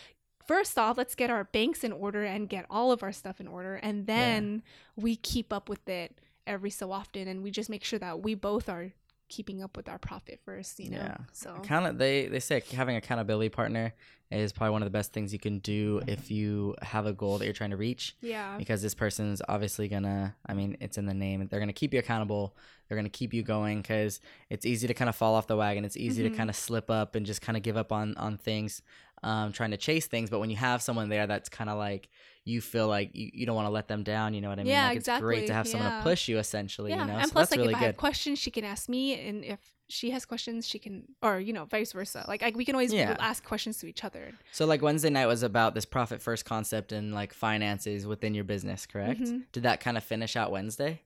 [0.47, 3.49] first off, let's get our banks in order and get all of our stuff in
[3.49, 4.63] order, and then
[4.97, 8.35] we keep up with it every so often, and we just make sure that we
[8.35, 8.93] both are
[9.29, 10.79] keeping up with our profit first.
[10.79, 11.17] You know, Yeah.
[11.33, 13.93] so Account- they they say having accountability partner
[14.31, 17.39] is probably one of the best things you can do if you have a goal
[17.39, 18.17] that you're trying to reach.
[18.21, 21.47] Yeah, because this person's obviously gonna i mean it's in the name.
[21.49, 22.57] They're gonna keep you accountable.
[22.89, 24.21] They're gonna keep you going because
[24.51, 25.85] it's easy to kind of fall off the wagon.
[25.85, 26.31] It's easy Mhm.
[26.33, 28.83] to kind of slip up and just kind of give up on on things
[29.23, 30.29] um, trying to chase things.
[30.29, 32.09] But when you have someone there that's kind of like
[32.47, 34.63] you feel like you, you don't want to let them down you know what i
[34.63, 37.01] mean Yeah, like it's great to have someone to push you essentially yeah.
[37.01, 38.89] you know and so plus, that's like really if I have questions, she can ask
[38.89, 42.25] me, and if she has questions, she can, or you know, vice versa.
[42.27, 43.15] Like I, we can always Yeah.
[43.21, 44.33] ask questions to each other.
[44.53, 48.45] so like wednesday night was about this profit first concept and like finances within your
[48.45, 49.43] business correct Mhm.
[49.53, 51.01] did that kind of finish out wednesday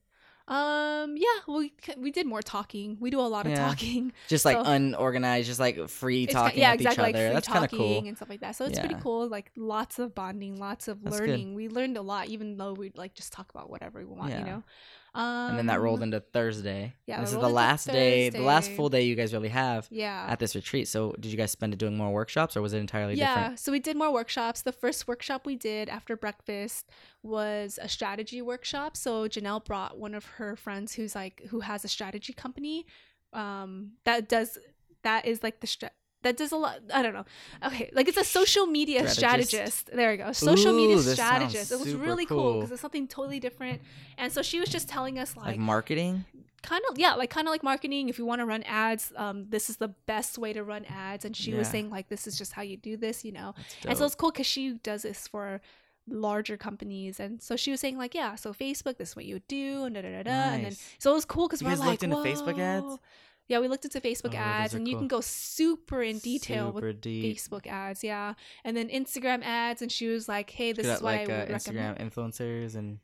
[0.50, 2.96] Um, yeah, we we did more talking.
[3.00, 3.68] We do a lot of Yeah.
[3.68, 4.12] talking.
[4.28, 7.02] just like So- unorganized just like free talking yeah, with exactly.
[7.04, 8.56] each Like other free that's kind of talking cool and stuff like that.
[8.56, 9.28] So it's pretty cool.
[9.28, 11.28] Like lots of bonding, lots of That's good.
[11.30, 11.54] learning.
[11.54, 14.30] We learned a lot, even though we like just talk about whatever we want.
[14.30, 14.38] Yeah.
[14.40, 14.62] You know.
[15.14, 16.94] Um, and then that rolled into Thursday.
[17.06, 20.26] yeah, this is the last day, the last full day you guys really have Yeah.
[20.28, 20.86] at this retreat.
[20.88, 23.50] So, did you guys spend it doing more workshops, or was it entirely yeah different?
[23.52, 26.88] Yeah, so we did more workshops the first workshop we did after breakfast
[27.22, 31.84] was a strategy workshop so janelle brought one of her friends who's like who has
[31.84, 32.86] a strategy company
[33.32, 34.58] um that does
[35.02, 35.66] that is like the
[36.22, 37.24] that does a lot i don't know.
[37.66, 39.50] Okay like it's a social media Strategist.
[39.50, 40.32] strategist, there we go.
[40.32, 41.72] Social media Ooh, sounds strategist.
[41.72, 42.54] It was really cool cool.
[42.54, 43.80] because it's something totally different.
[44.18, 46.24] And so she was just telling us Like, like marketing.
[46.62, 48.08] kind of yeah like kind of like marketing.
[48.10, 51.24] If you want to run ads um this is the best way to run ads.
[51.24, 53.54] And she was saying like this is just how you do this you know?
[53.86, 55.60] And so it's cool because she does this for
[56.08, 57.20] larger companies.
[57.20, 59.84] And so she was saying like yeah so facebook this is what you would do
[59.84, 60.30] and da da da da.
[60.54, 62.98] And then so it was cool because we're like looked into Facebook ads?
[63.50, 66.86] Yeah we looked into facebook Oh, ads and you can go super in detail Super
[66.86, 67.36] with deep.
[67.36, 68.34] facebook ads yeah
[68.64, 71.32] and then instagram ads and she was like hey this is at, what like i
[71.34, 72.98] uh, would recommend Instagram influencers and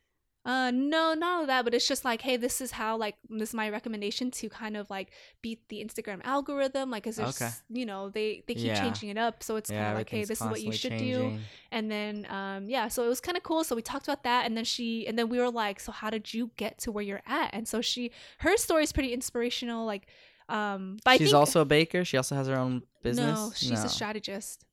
[0.45, 3.49] uh no not all that but it's just like hey this is how like this
[3.49, 5.11] is my recommendation to kind of like
[5.43, 7.51] beat the instagram algorithm like because there's Okay.
[7.69, 8.81] you know they they keep Yeah.
[8.81, 10.97] changing it up so it's yeah, kind of like hey this is what you should
[10.99, 11.37] do
[11.73, 14.47] and then um yeah so it was kind of cool so we talked about that
[14.47, 17.03] and then she and then we were like so how did you get to where
[17.03, 20.07] you're at and so she her story is pretty inspirational like
[20.49, 22.05] um but She's think also a baker.
[22.05, 23.35] She also has her own business.
[23.39, 24.65] no she's a strategist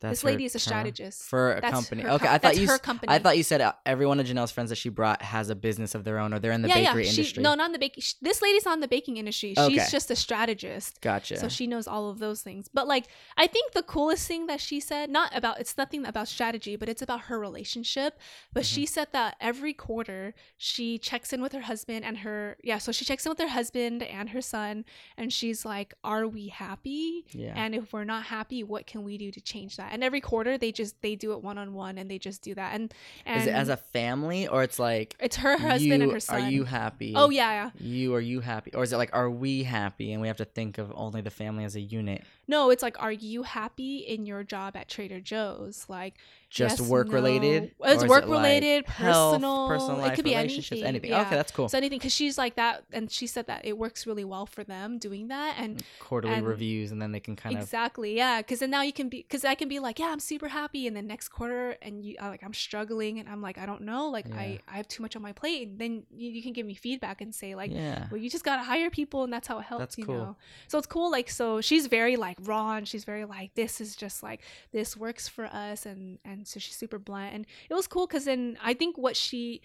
[0.00, 0.62] That's this lady is a term?
[0.62, 2.04] strategist for a That's company.
[2.06, 2.66] Okay, com- I thought you.
[2.66, 5.20] her company I thought you said uh, every one of Janelle's friends that she brought
[5.22, 7.24] has a business of their own, or they're in the yeah bakery yeah industry.
[7.24, 9.74] she no not in the baking this lady's not in the baking industry Okay.
[9.74, 11.36] she's just a strategist gotcha.
[11.38, 12.68] So she knows all of those things.
[12.72, 16.28] But like I think the coolest thing that she said, not about it's nothing about
[16.28, 18.18] strategy, but it's about her relationship.
[18.52, 18.86] But she Mm-hmm.
[18.94, 23.04] said that every quarter she checks in with her husband and her yeah, so she
[23.04, 24.84] checks in with her husband and her son
[25.16, 27.26] and she's like, Are we happy?
[27.32, 27.52] yeah.
[27.56, 29.89] And if we're not happy, what can we do to change that?
[29.90, 32.54] And every quarter they just they do it one on one and they just do
[32.54, 32.74] that.
[32.74, 32.92] And
[33.26, 36.42] and is it as a family or it's like it's her husband and her son.
[36.42, 37.12] Are you happy?
[37.16, 37.70] Oh yeah, yeah.
[37.78, 40.44] You are you happy, or is it like are we happy, and we have to
[40.44, 42.24] think of only the family as a unit?
[42.50, 45.86] No, it's like, are you happy in your job at Trader Joe's?
[45.88, 46.14] Like,
[46.48, 47.72] Just yes, work related.
[47.80, 47.92] no.
[47.92, 49.68] It's work it, like, related, health, personal.
[49.68, 50.88] personal life, it could be relationships, anything.
[50.88, 51.10] anything.
[51.10, 51.20] Yeah.
[51.22, 51.68] Okay, that's cool.
[51.68, 54.64] So anything, because she's like that, and she said that it works really well for
[54.64, 58.38] them doing that, and Quarterly and- reviews, and then they can kind of exactly, yeah.
[58.38, 60.88] Because then now you can be, because I can be like, yeah, I'm super happy,
[60.88, 63.82] and then next quarter, and you uh, like, I'm struggling, and I'm like, I don't
[63.82, 64.34] know, like, Yeah.
[64.34, 66.74] I I have too much on my plate, and then you, you can give me
[66.74, 68.08] feedback and say like, yeah.
[68.10, 69.82] well, you just gotta hire people, and that's how it helps.
[69.82, 70.16] That's you cool.
[70.16, 70.36] know.
[70.66, 71.12] So it's cool.
[71.12, 74.40] Like, so she's very like raw, and she's very like, this is just like
[74.72, 78.24] this works for us, and and so she's super blunt, and it was cool because
[78.24, 79.62] then I think what she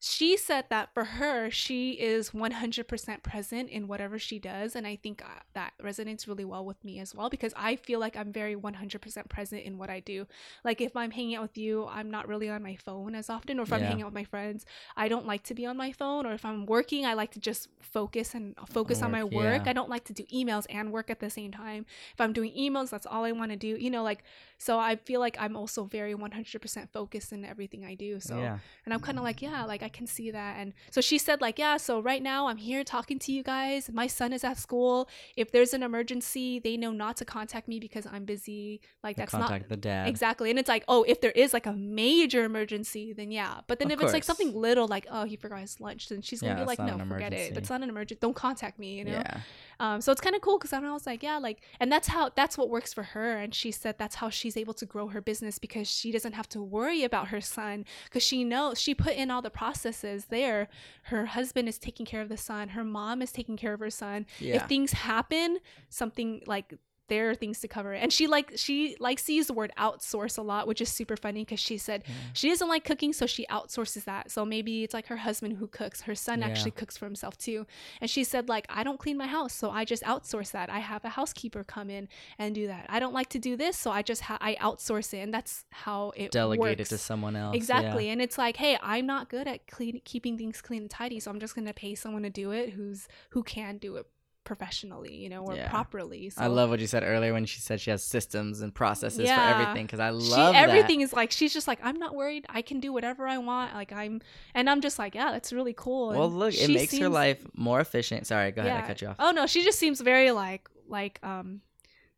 [0.00, 4.76] she said that for her, she is 100% present in whatever she does.
[4.76, 7.98] And I think uh, that resonates really well with me as well because I feel
[7.98, 10.26] like I'm very 100% present in what I do.
[10.64, 13.58] Like if I'm hanging out with you, I'm not really on my phone as often.
[13.58, 14.64] Or if I'm hanging out with my friends,
[14.96, 16.26] I don't like to be on my phone.
[16.26, 19.62] Or if I'm working, I like to just focus and focus on my Work, work.
[19.64, 19.70] yeah.
[19.70, 21.84] I don't like to do emails and work at the same time.
[22.14, 23.68] If I'm doing emails, that's all I want to do.
[23.68, 24.22] You know, like,
[24.58, 28.20] so I feel like I'm also very 100% focused in everything I do.
[28.20, 28.58] So, yeah.
[28.84, 30.56] and I'm kind of like, yeah, like I can see that.
[30.58, 33.90] And so she said, like, yeah, so right now I'm here talking to you guys.
[33.92, 35.08] My son is at school.
[35.36, 38.80] If there's an emergency, they know not to contact me because I'm busy.
[39.02, 40.08] Like, that's contact not the dad.
[40.08, 40.50] exactly.
[40.50, 43.60] And it's like, oh, if there is like a major emergency, then yeah.
[43.66, 46.22] But then Of if it's like something little, like, oh, he forgot his lunch, then
[46.22, 47.54] she's gonna Yeah, be like, no, forget it.
[47.54, 48.18] That's not an emergency.
[48.20, 49.12] Don't contact me, you know?
[49.12, 49.40] Yeah.
[49.80, 52.30] Um, so it's kind of cool because I was like, yeah, like, and that's how
[52.34, 53.38] that's what works for her.
[53.38, 56.48] And she said that's how she's able to grow her business because she doesn't have
[56.50, 60.68] to worry about her son because she knows she put in all the processes there.
[61.04, 62.70] Her husband is taking care of the son.
[62.70, 64.26] Her mom is taking care of her son.
[64.38, 64.56] Yeah.
[64.56, 65.58] If things happen,
[65.88, 66.74] something like
[67.08, 67.92] there are things to cover.
[67.92, 71.16] And she like she likes to use the word outsource a lot, which is super
[71.16, 74.30] funny because she said she doesn't like cooking, so she outsources that.
[74.30, 76.02] So maybe it's like her husband who cooks.
[76.02, 76.46] Her son Yeah.
[76.48, 77.66] actually cooks for himself too.
[78.00, 80.70] And she said like I don't clean my house, so I just outsource that.
[80.70, 82.86] I have a housekeeper come in and do that.
[82.88, 85.64] I don't like to do this, so I just ha- I outsource it, and that's
[85.70, 87.54] how it Delegate it to someone else.
[87.54, 87.56] yeah.
[87.58, 88.08] Exactly.
[88.10, 91.30] And it's like, hey, I'm not good at clean keeping things clean and tidy, so
[91.30, 94.06] I'm just gonna pay someone to do it who's who can do it
[94.48, 95.68] professionally, you know, or Yeah.
[95.68, 96.30] properly.
[96.30, 99.20] So I love what you said earlier when she said she has systems and processes
[99.28, 99.36] Yeah.
[99.36, 102.46] for everything because I she love everything is like she's just like I'm not worried.
[102.48, 103.74] I can do whatever I want.
[103.74, 104.20] Like I'm,
[104.54, 106.08] and I'm just like yeah, that's really cool.
[106.10, 106.18] that.
[106.18, 108.26] Well, look, it she makes her life more efficient.
[108.26, 108.82] Sorry, go ahead.
[108.82, 109.16] I cut you off.
[109.18, 111.60] Oh no, she just seems very like like um,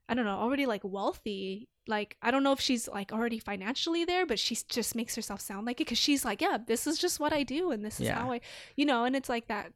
[0.08, 1.68] I don't know, already like wealthy.
[1.88, 5.40] Like I don't know if she's like already financially there, but she just makes herself
[5.40, 7.98] sound like it because she's like yeah, this is just what I do and this
[7.98, 8.20] is Yeah.
[8.20, 8.40] how I,
[8.76, 9.72] you know, and it's like that.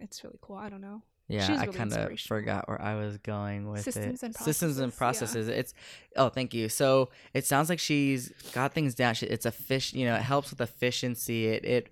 [0.00, 0.56] It's really cool.
[0.56, 1.02] I don't know.
[1.30, 4.26] Yeah, She's I kind of forgot where I was going with Systems it.
[4.26, 5.48] and Systems and processes, processes.
[5.48, 5.74] It's
[6.16, 6.68] oh, thank you.
[6.68, 9.14] So it sounds like she's got things down.
[9.14, 9.92] She, it's a fish.
[9.92, 11.46] You know, it helps with efficiency.
[11.48, 11.88] It it.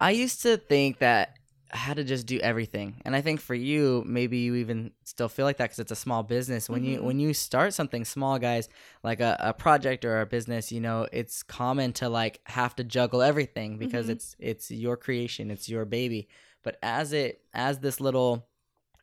[0.00, 1.36] I used to think that
[1.72, 5.28] I had to just do everything, and I think for you, maybe you even still
[5.28, 6.68] feel like that because it's a small business.
[6.68, 7.02] When you Mhm.
[7.04, 8.68] when you start something small, guys,
[9.02, 12.84] like a, a project or a business, you know, it's common to like have to
[12.84, 14.12] juggle everything because Mhm.
[14.12, 16.28] it's it's your creation, it's your baby.
[16.62, 18.46] But as it as this little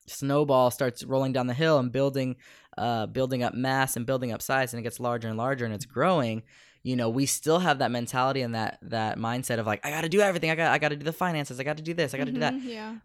[0.09, 2.35] snowball starts rolling down the hill and building
[2.77, 5.73] uh building up mass and building up size and it gets larger and larger and
[5.73, 6.43] it's growing
[6.83, 10.07] you know we still have that mentality and that that mindset of like i gotta
[10.09, 10.49] do everything.
[10.49, 11.59] I got i gotta do the finances.
[11.59, 12.13] I gotta do this.
[12.13, 12.53] I gotta do that.
[12.53, 12.95] Mhm, Yeah.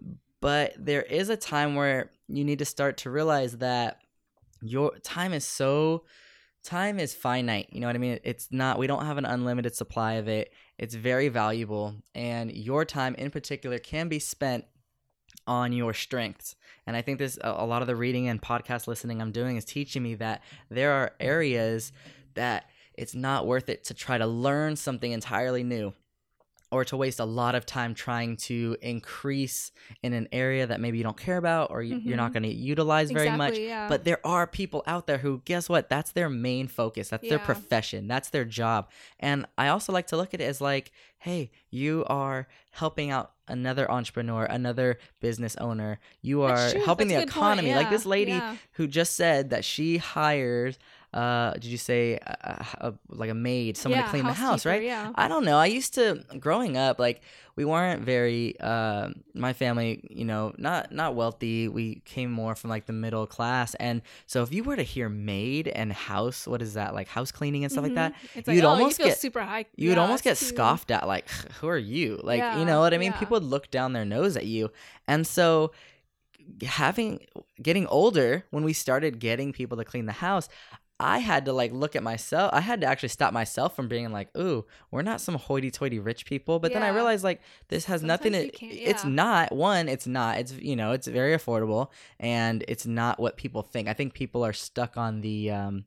[0.41, 3.99] but there is a time where you need to start to realize that
[4.63, 6.05] your time is so
[6.63, 8.19] time is finite you know what i mean?
[8.25, 10.53] It's not we don't have an unlimited supply of it.
[10.79, 14.65] It's very valuable and your time in particular can be spent
[15.47, 16.57] on your strengths.
[16.87, 19.65] And i think this a, lot of the reading and podcast listening i'm doing is
[19.65, 21.93] teaching me that there are areas
[22.35, 25.95] that it's not worth it to try to learn something entirely new
[26.75, 29.71] or to waste a lot of time trying to increase
[30.03, 32.35] in an area that maybe you don't care about or you, you're not Mhm.
[32.35, 33.57] going to utilize very much.
[33.59, 33.89] Yeah.
[33.89, 35.89] but there are people out there who guess what?
[35.89, 37.09] That's their main focus.
[37.11, 38.09] That's their profession.
[38.09, 38.91] That's their job.
[39.21, 43.33] And i also like to look at it as like hey you are helping out
[43.49, 45.99] another entrepreneur another business owner.
[46.23, 46.59] You are
[46.91, 47.75] helping That's the a good point, economy.
[47.75, 48.57] Like this lady yeah.
[48.73, 50.79] who just said that she hires
[51.15, 52.37] uh did you say a,
[52.81, 55.13] a, a- like a maid someone Yeah, to clean the house right yeah.
[55.15, 55.57] I don't know.
[55.59, 57.23] I used to growing up like
[57.57, 61.69] we weren't very uh, my family, you know, not not wealthy.
[61.69, 65.09] We came more from like the middle class, and so if you were to hear
[65.09, 68.13] maid and house, what is that like house cleaning and stuff like that?
[68.13, 68.19] Mhm.
[68.35, 69.67] It's you'd like, oh, almost you get- super high.
[69.77, 72.19] You would yeah, almost get too- scoffed at, like, who are you?
[72.25, 73.13] Like, you know what I mean?
[73.13, 73.19] yeah.
[73.21, 74.73] People would look down their nose at you,
[75.07, 75.71] and so
[76.65, 77.21] having
[77.63, 80.49] getting older when we started getting people to clean the house
[81.01, 82.51] I had to like look at myself.
[82.55, 86.25] I had to actually stop myself from being like, "Ooh, we're not some hoity-toity rich
[86.25, 88.39] people." But then I realized like this has nothing to.
[88.51, 89.89] can't- It's not one.
[89.89, 90.39] It's not.
[90.39, 90.93] It's you know.
[90.93, 91.91] It's very affordable,
[92.21, 93.89] and it's not what people think.
[93.89, 95.85] I think people are stuck on the um,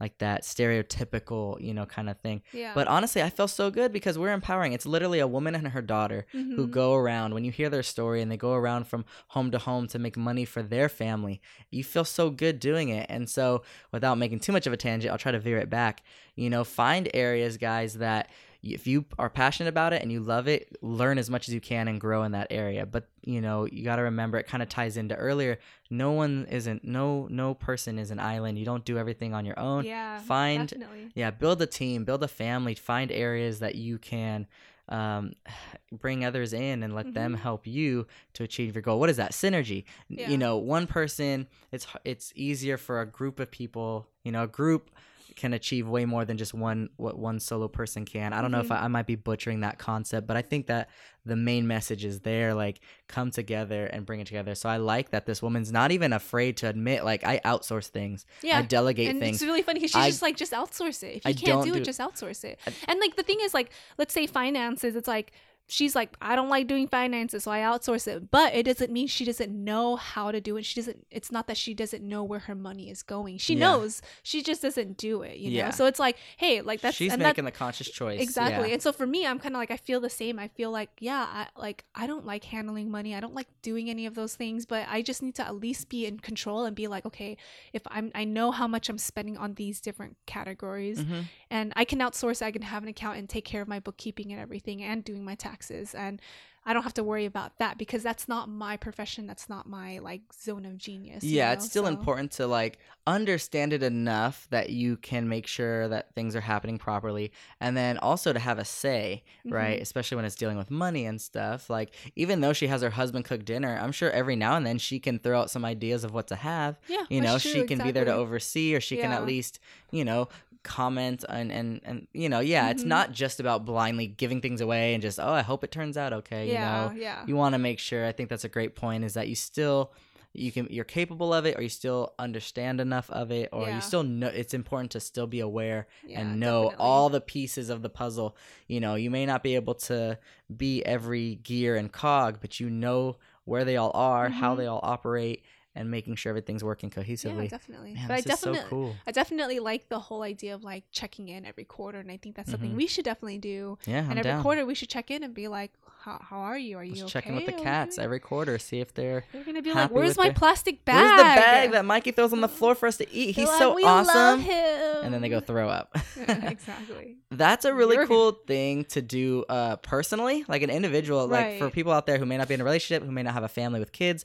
[0.00, 2.42] like that stereotypical you know kind of thing.
[2.52, 2.72] Yeah.
[2.74, 4.72] But honestly, I feel so good because we're empowering.
[4.72, 6.70] It's literally a woman and her daughter who Mhm.
[6.70, 7.34] go around.
[7.34, 10.16] When you hear their story and they go around from home to home to make
[10.16, 11.40] money for their family,
[11.70, 13.06] you feel so good doing it.
[13.08, 16.02] And so, without making too much of a tangent, I'll try to veer it back.
[16.36, 18.28] You know, find areas, guys, that
[18.64, 21.60] if you are passionate about it and you love it, learn as much as you
[21.60, 22.86] can and grow in that area.
[22.86, 25.58] But you know, you got to remember it kind of ties into earlier.
[25.90, 28.58] No one isn't no no person is an island.
[28.58, 29.84] You don't do everything on your own.
[29.84, 30.18] yeah.
[30.18, 31.10] find definitely.
[31.14, 34.46] yeah, build a team, build a family, find areas that you can
[34.88, 35.32] um,
[35.92, 37.38] bring others in and let them Mhm.
[37.40, 39.00] help you to achieve your goal.
[39.00, 39.84] What is that synergy?
[40.08, 40.30] Yeah.
[40.30, 44.08] You know, one person, it's it's easier for a group of people.
[44.24, 44.90] You know, a group
[45.36, 48.32] can achieve way more than just one what one solo person can.
[48.32, 48.76] I don't know if Mhm.
[48.80, 50.90] I, I might be butchering that concept, but I think that
[51.26, 54.54] the main message is there, like come together and bring it together.
[54.54, 58.26] So I like that this woman's not even afraid to admit, like I outsource things,
[58.42, 58.58] Yeah.
[58.58, 59.36] I delegate and things.
[59.36, 61.16] it's really funny because she's I- just like, just outsource it.
[61.16, 62.58] If you I can't do, do- it, just outsource it.
[62.88, 65.32] And like the thing is, like, let's say finances, it's like
[65.66, 68.30] she's like, I don't like doing finances, so I outsource it.
[68.30, 70.64] But it doesn't mean she doesn't know how to do it.
[70.64, 71.06] She doesn't.
[71.10, 73.38] It's not that she doesn't know where her money is going.
[73.38, 73.60] She Yeah.
[73.60, 74.02] knows.
[74.22, 75.38] She just doesn't do it.
[75.38, 75.66] You Yeah.
[75.66, 75.70] know.
[75.72, 78.20] So it's like, hey, like that's She's and that- making the conscious choice.
[78.20, 78.68] Exactly.
[78.68, 78.74] Yeah.
[78.74, 80.38] And so for me, I'm kind of like I feel the same.
[80.38, 83.14] I feel like yeah, I like I don't like handling money.
[83.14, 85.88] I don't like doing any of those things, but I just need to at least
[85.88, 87.36] be in control and be like, okay,
[87.72, 91.24] if I'm I know how much I'm spending on these different categories Mhm.
[91.50, 94.30] and I can outsource, I can have an account and take care of my bookkeeping
[94.32, 96.20] and everything and doing my taxes and
[96.66, 99.26] I don't have to worry about that because that's not my profession.
[99.26, 101.22] That's not my like zone of genius.
[101.22, 101.52] you yeah know?
[101.52, 106.14] it's still So- important to like understand it enough that you can make sure that
[106.14, 109.82] things are happening properly and then also to have a say right Mhm.
[109.82, 113.26] especially when it's dealing with money and stuff like even though she has her husband
[113.26, 116.14] cook dinner i'm sure every now and then she can throw out some ideas of
[116.14, 118.80] what to have Yeah, you know that's she true, can be there to oversee or
[118.80, 120.28] she can at least you know
[120.64, 122.86] comment and and and you know yeah it's Mhm.
[122.88, 126.12] not just about blindly giving things away and just oh i hope it turns out
[126.12, 127.24] okay Yeah, you know yeah.
[127.26, 129.92] you want to make sure i think that's a great point is that you still
[130.32, 133.76] you can you're capable of it or you still understand enough of it or Yeah.
[133.76, 136.84] you still know it's important to still be aware Yeah, and know definitely.
[136.84, 138.36] all the pieces of the puzzle
[138.66, 140.18] you know you may not be able to
[140.56, 144.56] be every gear and cog but you know where they all are how Mhm.
[144.58, 145.44] they all operate
[145.76, 147.94] and making sure everything's working cohesively Yeah, definitely.
[147.94, 150.84] Man, but I is so definitely, cool I definitely like the whole idea of like
[150.92, 152.76] checking in every quarter, and I think that's something Mhm.
[152.76, 153.78] we should definitely do.
[153.86, 155.72] yeah i'm and every down quarter, we should check in and be like,
[156.02, 156.76] "How, how are you?
[156.78, 159.62] Are you just okay?" checking with the cats every quarter see if they're They're gonna
[159.62, 160.96] be like, "Where's my their- plastic bag?
[161.02, 163.58] where's the bag that mikey throws on the floor for us to eat he's like,
[163.58, 165.96] so "We love awesome him." and then they go throw up
[166.28, 167.16] exactly.
[167.30, 171.26] That's a really You're cool thing to do uh, personally, like an individual.
[171.26, 173.34] Like for people out there who may not be in a relationship, who may not
[173.34, 174.24] have a family with kids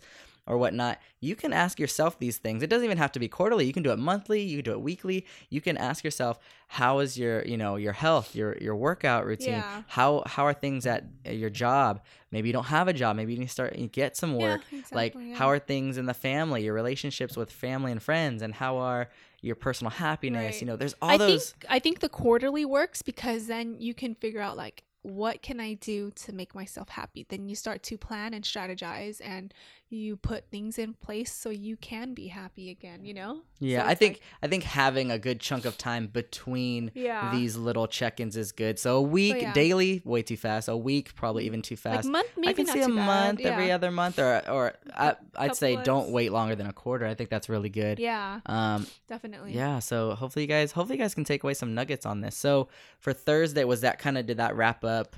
[0.50, 2.64] or whatnot, you can ask yourself these things.
[2.64, 3.66] It doesn't even have to be quarterly.
[3.68, 4.41] You can do it monthly.
[4.41, 5.28] You can do it weekly.
[5.50, 9.54] You can ask yourself, how is your, you know, your health, your your workout routine?
[9.54, 9.84] Yeah.
[9.88, 12.02] How how are things at your job?
[12.32, 13.16] Maybe you don't have a job.
[13.16, 14.62] Maybe you need to start get some work.
[14.72, 15.36] Yeah, like yeah.
[15.36, 19.10] how are things in the family, your relationships with family and friends, and how are
[19.41, 20.56] your personal happiness?
[20.56, 20.62] Right.
[20.62, 21.52] You know, there's all I those.
[21.52, 25.60] think I think the quarterly works because then you can figure out like what can
[25.60, 27.26] I do to make myself happy.
[27.28, 29.54] Then you start to plan and strategize and
[29.92, 33.42] you put things in place so you can be happy again, you know?
[33.60, 37.32] Yeah, So I think like- I think having a good chunk of time between Yeah.
[37.32, 38.78] these little check-ins is good.
[38.78, 39.52] So a week yeah.
[39.54, 40.68] daily, way too fast.
[40.68, 42.08] A week, probably even too like fast.
[42.08, 45.56] month maybe I can see a bad, month every other month, or or I, I'd
[45.56, 47.06] say couple don't wait longer than a quarter.
[47.08, 47.98] I think that's really good.
[48.00, 49.54] Yeah, Um, definitely.
[49.54, 49.80] yeah.
[49.80, 52.36] So hopefully you guys, hopefully you guys can take away some nuggets on this.
[52.36, 52.70] So
[53.00, 55.16] for Thursday, was that kind of did that wrap up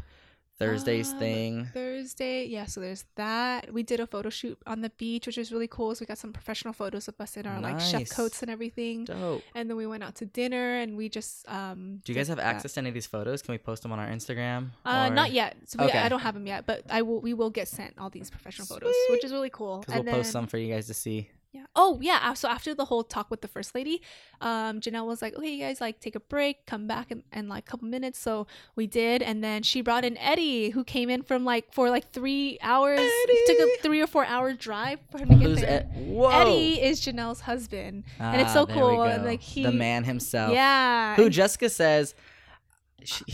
[0.62, 1.70] Thursday's Um, thing?
[1.74, 2.66] Thursday, yeah.
[2.66, 3.74] So there's that.
[3.74, 5.93] We did a photo shoot on the beach, which was really cool.
[5.95, 9.05] So we got some professional photos of us in our like chef coats and everything.
[9.05, 9.41] Dope.
[9.55, 12.01] And then we went out to dinner, and we just um.
[12.05, 12.45] Do you guys have that.
[12.45, 13.41] access to any of these photos?
[13.41, 14.70] Can we post them on our Instagram?
[14.86, 15.57] Uh, Or- not yet.
[15.66, 15.99] So we, Okay.
[15.99, 17.22] I don't have them yet, but I will.
[17.22, 19.80] We will get sent all these professional photos, which is really cool.
[19.80, 21.30] Because we'll And post some for you guys to see.
[21.53, 21.65] Yeah.
[21.75, 22.33] Oh yeah.
[22.33, 24.01] So after the whole talk with the first lady,
[24.39, 27.49] um, Janelle was like, "Okay, you guys like take a break, come back in, in
[27.49, 28.47] like a couple minutes." So
[28.77, 32.09] we did, and then she brought in Eddie, who came in from like for like
[32.13, 32.99] three hours.
[33.01, 35.69] It took a three or four hour drive for him to get Who's there.
[35.81, 36.29] Ed- Whoa.
[36.29, 38.97] Eddie is Janelle's husband, and it's Ah, so cool.
[38.99, 40.53] Like he, the man himself.
[40.53, 42.15] yeah, Who and- Jessica says.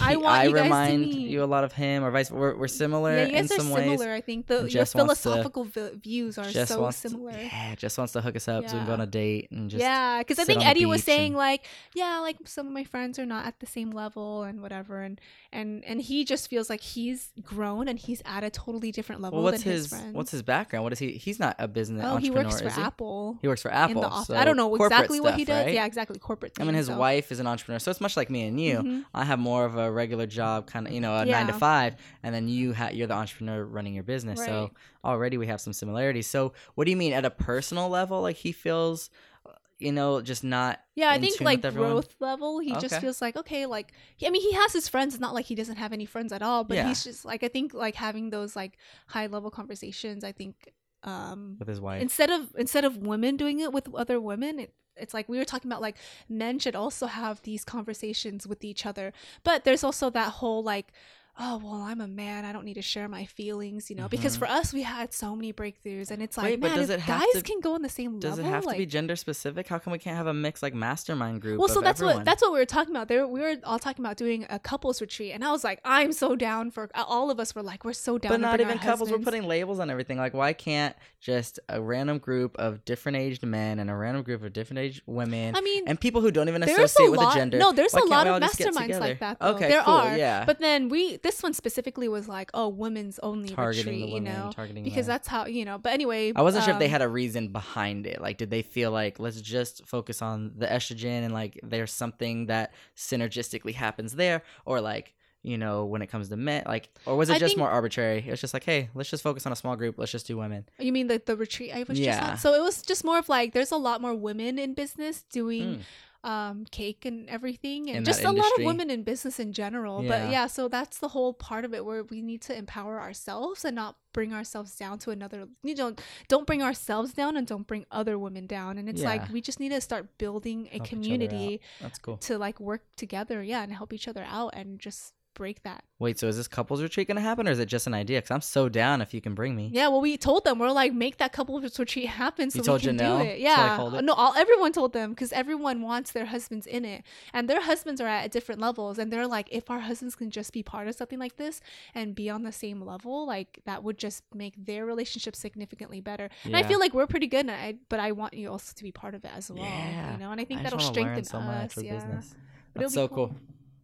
[0.02, 1.30] I I, want you guys to remind meet.
[1.30, 2.32] you a lot of him, or vice.
[2.32, 3.90] We're, we're similar yeah, you in guys are some similar.
[3.90, 4.02] ways.
[4.02, 7.32] I think the your wants to- philosophical views are so wants similar.
[7.32, 9.70] yeah, just wants to hook us up so we can go on a date and
[9.70, 9.82] just.
[9.82, 11.66] yeah, because I think Eddie was saying and- like,
[11.96, 15.20] yeah, like some of my friends are not at the same level and whatever, and
[15.52, 19.38] and and he just feels like he's grown and he's at a totally different level
[19.44, 20.16] Well, what's than his, his, friends.
[20.16, 20.84] what's his background?
[20.84, 21.12] What is he?
[21.14, 22.68] He's not a business oh, he works for?
[22.70, 23.38] Apple.
[23.42, 23.96] He works for Apple.
[23.96, 24.28] in the office.
[24.28, 25.66] so I don't know exactly what he does.
[25.66, 25.74] right?
[25.74, 26.54] Yeah, exactly corporate.
[26.60, 28.78] I mean, his so- wife is an entrepreneur, so it's much like me and you.
[28.78, 29.06] Mhm.
[29.14, 31.96] I have more of a regular job, kind of, you know, a nine to five,
[32.24, 34.40] and then you ha- you're the entrepreneur running your business.
[34.46, 34.72] So
[35.04, 36.28] already we have some similarities.
[36.28, 38.22] So what do you mean at a personal level?
[38.22, 39.10] Like he feels,
[39.46, 40.80] uh, you know, just not.
[40.96, 43.94] Yeah, I think like growth level, he just feels like okay, like
[44.26, 45.14] I mean, he has his friends.
[45.14, 46.88] It's not like he doesn't have any friends at all, but Yeah.
[46.88, 48.78] he's just like I think like having those like
[49.08, 50.24] high level conversations.
[50.24, 50.74] I think
[51.08, 52.02] um with his wife.
[52.02, 55.46] instead of instead of women doing it with other women it, it's like we were
[55.46, 55.96] talking about like
[56.28, 60.92] men should also have these conversations with each other but there's also that whole like
[61.40, 64.36] oh well i'm a man i don't need to share my feelings you know because
[64.36, 64.40] Mhm.
[64.40, 67.06] for us we had so many breakthroughs and it's like Wait, but man does it
[67.06, 68.20] guys to- can go on the same room.
[68.20, 69.68] Does level it have to be gender specific?
[69.68, 71.60] How come we can't have a mixed like mastermind group?
[71.60, 72.18] well so that's everyone?
[72.18, 74.58] what that's what we were talking about there we were all talking about doing a
[74.58, 77.86] couples retreat and i was like i'm so down for all of us were like
[77.86, 79.12] we're so down But not even couples.
[79.12, 80.18] We're putting labels on everything.
[80.18, 84.44] Like, why can't just a random group of different aged men and a random group
[84.44, 87.36] of different aged women i mean and people who don't even associate a with lot
[87.36, 87.58] a gender?
[87.58, 89.48] no there's why a lot of all just get masterminds like that though.
[89.56, 89.94] Okay, there cool.
[89.94, 94.10] are Yeah, but then we this one specifically was like oh women's only targeting retreat
[94.10, 96.74] the you know targeting because the- that's how you know but anyway I wasn't sure
[96.74, 98.18] if they um, had a reason behind it.
[98.22, 102.48] Like, did they feel like let's just focus on the estrogen and like there's something
[102.48, 105.14] that synergistically happens there, or like
[105.44, 107.70] you know when it comes to men, like, or was it I just think- more
[107.70, 108.20] arbitrary?
[108.26, 109.98] It was just like, hey, let's just focus on a small group.
[109.98, 110.66] Let's just do women.
[110.80, 112.32] You mean the the retreat I was just Yeah.
[112.32, 112.38] on?
[112.38, 115.64] So it was just more of like there's a lot more women in business doing
[115.78, 115.82] Mm.
[116.24, 120.04] Um cake and everything and In just a lot of women in business in general.
[120.04, 120.10] Yeah.
[120.10, 123.64] But yeah, so that's the whole part of it where we need to empower ourselves
[123.64, 125.94] and not bring ourselves down to another you know
[126.28, 128.78] don't bring ourselves down and don't bring other women down.
[128.78, 129.10] And it's Yeah.
[129.10, 132.18] like we just need to start building a Help community That's cool.
[132.18, 135.84] to like work together, yeah, and help each other out and just break that.
[136.00, 138.18] Wait, so is this couples retreat gonna happen, or is it just an idea?
[138.18, 139.70] Because I'm so down if you can bring me.
[139.72, 142.80] Yeah, well, we told them we're like make that couple retreat happen so You we
[142.80, 143.40] can Janelle do it.
[143.40, 144.04] Yeah, hold it?
[144.04, 148.02] no, all everyone told them because everyone wants their husbands in it, and their husbands
[148.02, 150.96] are at different levels, and they're like, if our husbands can just be part of
[150.96, 151.62] something like this
[151.94, 156.30] and be on the same level, like that would just make their relationship significantly better.
[156.44, 158.92] And I feel like we're pretty good, it, but I want you also to be
[158.92, 159.64] part of it as well.
[159.64, 160.14] Yeah.
[160.14, 161.78] You know, and I think I that'll strengthen so us.
[161.78, 162.36] yeah, business.
[162.74, 163.36] That's so be cool.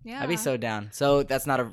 [0.04, 0.90] Yeah, I'd be so down.
[0.92, 1.72] So that's not a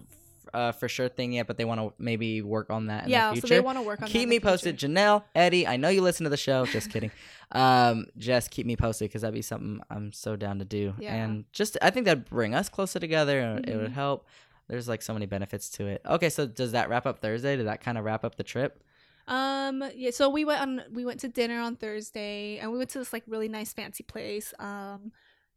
[0.53, 3.33] uh, for sure thing yet, but they want to maybe work on that in yeah.
[3.35, 4.09] the So they want to work on.
[4.09, 4.47] keep me future.
[4.49, 5.65] posted, Janelle, Eddie.
[5.67, 6.67] I know you listen to the show.
[6.67, 7.11] Just kidding.
[7.53, 10.95] Um, just keep me posted because that'd be something I'm so down to do.
[11.01, 11.17] Yeah.
[11.17, 13.95] And just I think that'd bring us closer together, and it would Mhm.
[13.95, 14.29] help.
[14.69, 16.01] There's like so many benefits to it.
[16.07, 17.57] Okay, so does that wrap up Thursday?
[17.57, 18.85] Did that kind of wrap up the trip?
[19.27, 22.91] Um yeah, so we went on we went to dinner on Thursday and we went
[22.91, 24.55] to this like really nice fancy place.
[24.61, 25.11] Um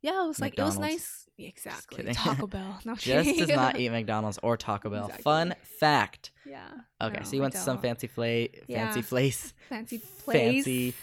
[0.03, 1.21] yeah, it was like it was nice.
[1.39, 1.97] Exactly.
[1.97, 2.13] kidding.
[2.13, 2.79] Taco Bell.
[2.85, 3.39] No Just kidding.
[3.47, 5.05] does not eat McDonald's or Taco Bell.
[5.05, 5.23] Exactly.
[5.23, 6.29] Fun fact.
[6.45, 6.67] Yeah.
[7.01, 9.01] Okay, No, so you went to some fancy fla- fancy Yeah.
[9.01, 10.63] place, fancy place.
[10.65, 10.93] fancy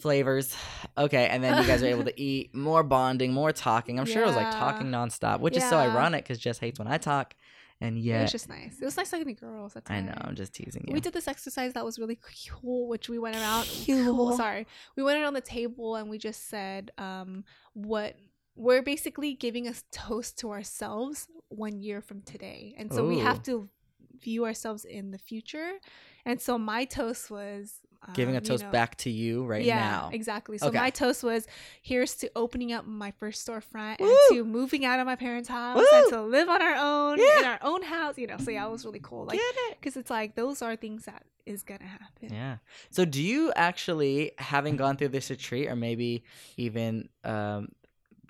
[0.00, 0.56] flavors.
[0.98, 4.00] Okay, and then you guys are able to eat more bonding, more talking.
[4.00, 6.88] I'm sure it was like talking nonstop, which is so ironic because Jess hates when
[6.88, 7.34] I talk,
[7.80, 8.76] and yeah, It was just nice.
[8.80, 9.74] It was nice talking to girls.
[9.74, 10.14] That's I know.
[10.20, 10.94] I'm just teasing you.
[10.94, 12.18] We did this exercise that was really
[12.50, 13.68] cool, which we went around.
[13.86, 14.04] Cool.
[14.04, 14.36] Cool.
[14.36, 14.66] Sorry,
[14.96, 18.16] we went around the table and we just said, um, what
[18.60, 23.42] we're basically giving a toast to ourselves one year from today, and so we have
[23.44, 23.68] to
[24.20, 25.72] view ourselves in the future.
[26.26, 27.80] And so my toast was
[28.14, 30.10] Giving a um, you toast know- back to you right yeah, now.
[30.12, 30.56] exactly.
[30.58, 30.78] So Okay.
[30.78, 31.46] my toast was
[31.82, 35.76] here's to opening up my first storefront and to moving out of my parents' house
[35.78, 35.86] Woo!
[35.98, 37.38] and to live on our own Yeah.
[37.40, 38.16] in our own house.
[38.18, 39.24] You know, so yeah, it was really cool.
[39.26, 39.76] Like, Get it?
[39.80, 42.32] because it's like those are things that is gonna happen.
[42.32, 42.56] Yeah.
[42.90, 46.24] So do you actually, having gone through this retreat, or maybe
[46.56, 47.68] even um,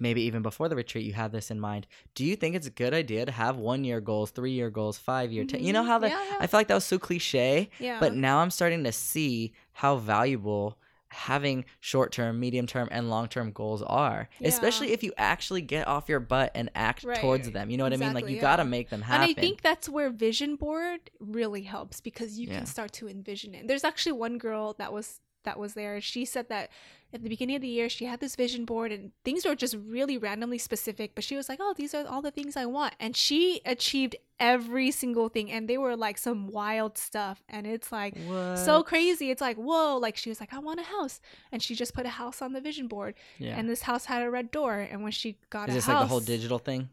[0.00, 1.86] maybe even before the retreat, you had this in mind?
[2.14, 4.98] Do you think it's a good idea to have one year goals, three year goals,
[4.98, 5.44] five year?
[5.44, 5.62] ten?
[5.62, 5.86] You know Mhm.
[5.86, 6.36] how that yeah, yeah.
[6.40, 8.00] I feel like that was so cliche, yeah.
[8.00, 10.78] but now I'm starting to see how valuable
[11.12, 14.28] having short term, medium term, and long term goals are.
[14.44, 17.18] Especially if you actually get off your butt and act Right.
[17.18, 17.68] towards them.
[17.68, 18.12] You know what I mean?
[18.14, 19.28] Like Exactly, you gotta make them happen.
[19.28, 19.36] and.
[19.38, 22.58] I think that's where vision board really helps because you Yeah.
[22.58, 23.66] can start to envision it.
[23.66, 26.00] There's actually one girl that was that was there.
[26.00, 26.70] She said that
[27.12, 29.76] at the beginning of the year she had this vision board and things were just
[29.86, 32.94] really randomly specific, but she was like, "Oh, these are all the things I want."
[33.00, 37.92] And she achieved every single thing and they were like some wild stuff and it's
[37.92, 38.16] like
[38.54, 39.30] so crazy.
[39.30, 41.20] It's like, "Whoa, like she was like, "I want a house."
[41.52, 43.56] And she just put a house on the vision board yeah.
[43.56, 45.94] and this house had a red door and when she got Is a this house
[45.94, 46.88] like the whole digital thing?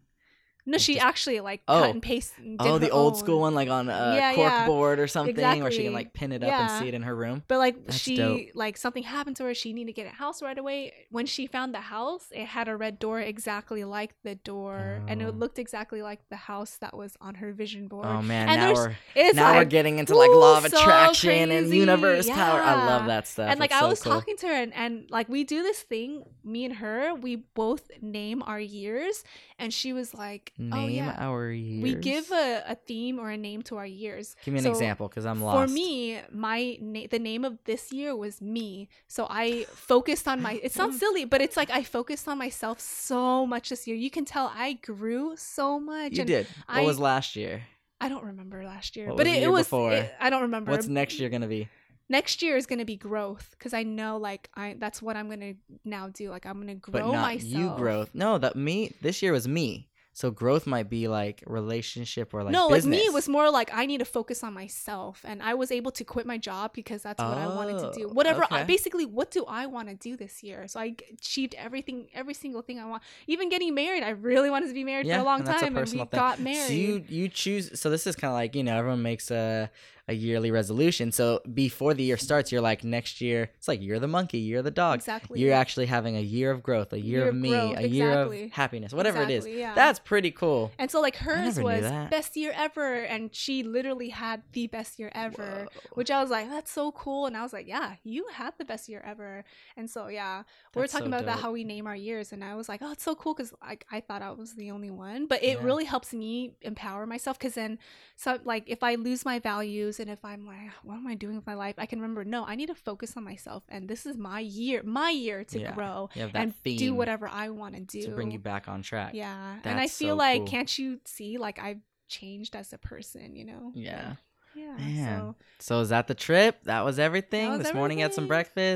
[0.68, 1.80] No, she just- actually like Oh.
[1.82, 3.20] cut and paste and Oh, the old own.
[3.20, 4.66] school one, like on a Yeah, cork yeah.
[4.68, 7.16] board or something, where she can like pin it up and see it in her
[7.16, 7.44] room.
[7.48, 8.42] But like That's she dope.
[8.54, 10.94] like something happened to her, she needed to get a house right away.
[11.10, 15.24] When she found the house, it had a red door exactly like the door, and
[15.24, 15.30] Oh.
[15.30, 18.06] it looked exactly like the house that was on her vision board.
[18.06, 21.50] Oh man, And now we're it's now we're getting into like law of so attraction
[21.52, 22.60] and universe power.
[22.62, 23.50] I love that stuff.
[23.50, 24.12] and like It's I so was cool.
[24.14, 27.90] talking to her, and, and like we do this thing, me and her, we both
[28.02, 29.24] name our years,
[29.58, 31.84] and she was like, Oh, name "Oh yeah." our years.
[31.84, 34.36] We give a, a theme or a name to our years.
[34.44, 35.70] Give me an So, example, because I'm lost.
[35.70, 38.90] For me, my na- the name of this year was me.
[39.08, 40.60] So I focused on my.
[40.64, 43.96] It sounds silly, but it's like I focused on myself so much this year.
[43.96, 46.14] You can tell I grew so much.
[46.14, 46.48] you and did.
[46.66, 47.62] What I- was last year?
[48.00, 49.66] I don't remember last year, What but was it, the it was.
[49.66, 49.92] before?
[49.94, 50.72] it- I don't remember.
[50.72, 51.68] What's next year gonna be?
[52.10, 55.54] Next year is gonna be growth because I know like I that's what I'm gonna
[55.84, 56.30] now do.
[56.30, 57.54] Like I'm gonna grow But not myself.
[57.54, 58.12] you growth.
[58.14, 58.94] No, that me.
[59.02, 59.90] This year was me.
[60.18, 62.86] So growth might be like relationship or like no, business.
[62.86, 65.72] like me, it was more like I need to focus on myself, and I was
[65.72, 68.08] able to quit my job because that's what I wanted to do.
[68.10, 70.68] Oh, Whatever, I, basically, what do I want to do this year?
[70.68, 73.04] So I achieved everything, every single thing I want.
[73.28, 75.62] Even getting married, I really wanted to be married yeah, for a long and that's
[75.62, 76.08] a time, and we thing.
[76.12, 76.66] got married.
[76.66, 77.80] So you you choose.
[77.80, 79.70] So this is kind of like you know everyone makes a
[80.10, 81.12] a yearly resolution.
[81.12, 83.52] So before the year starts, you're like next year.
[83.58, 85.00] It's like you're the monkey, you're the dog.
[85.00, 85.40] exactly.
[85.42, 88.10] You're actually having a year of growth, a year, Year of me, growth, a year
[88.12, 88.44] exactly.
[88.46, 89.46] of happiness, whatever it is.
[89.46, 89.74] Yeah.
[89.76, 90.72] That's pretty cool.
[90.80, 95.12] And so like hers was best year ever and she literally had the best year
[95.14, 95.92] ever, Whoa.
[95.96, 98.66] which I was like that's so cool and I was like yeah, you had the
[98.66, 99.44] best year ever.
[99.76, 100.44] And so yeah,
[100.74, 102.82] we were talking so about that how we name our years and I was like,
[102.82, 105.58] "Oh, it's so cool cuz like I thought I was the only one." But it
[105.60, 105.66] Yeah.
[105.66, 107.78] really helps me empower myself cuz then
[108.16, 111.36] so like if I lose my values and if I'm like, what am I doing
[111.36, 111.76] with my life?
[111.78, 114.82] I can remember, no, I need to focus on myself and this is my year,
[114.84, 115.74] my year to Yeah.
[115.74, 119.14] grow that and do whatever I want to do to bring you back on track.
[119.14, 119.58] yeah.
[119.64, 120.48] and I feel so like, cool.
[120.48, 123.72] can't you see, like, I've changed as a person, you know?
[123.76, 124.14] Yeah.
[124.56, 124.76] Yeah.
[124.78, 125.20] Man.
[125.20, 126.64] So, So is that the trip?
[126.64, 127.50] That was everything.
[127.52, 128.28] was this morning had some everything.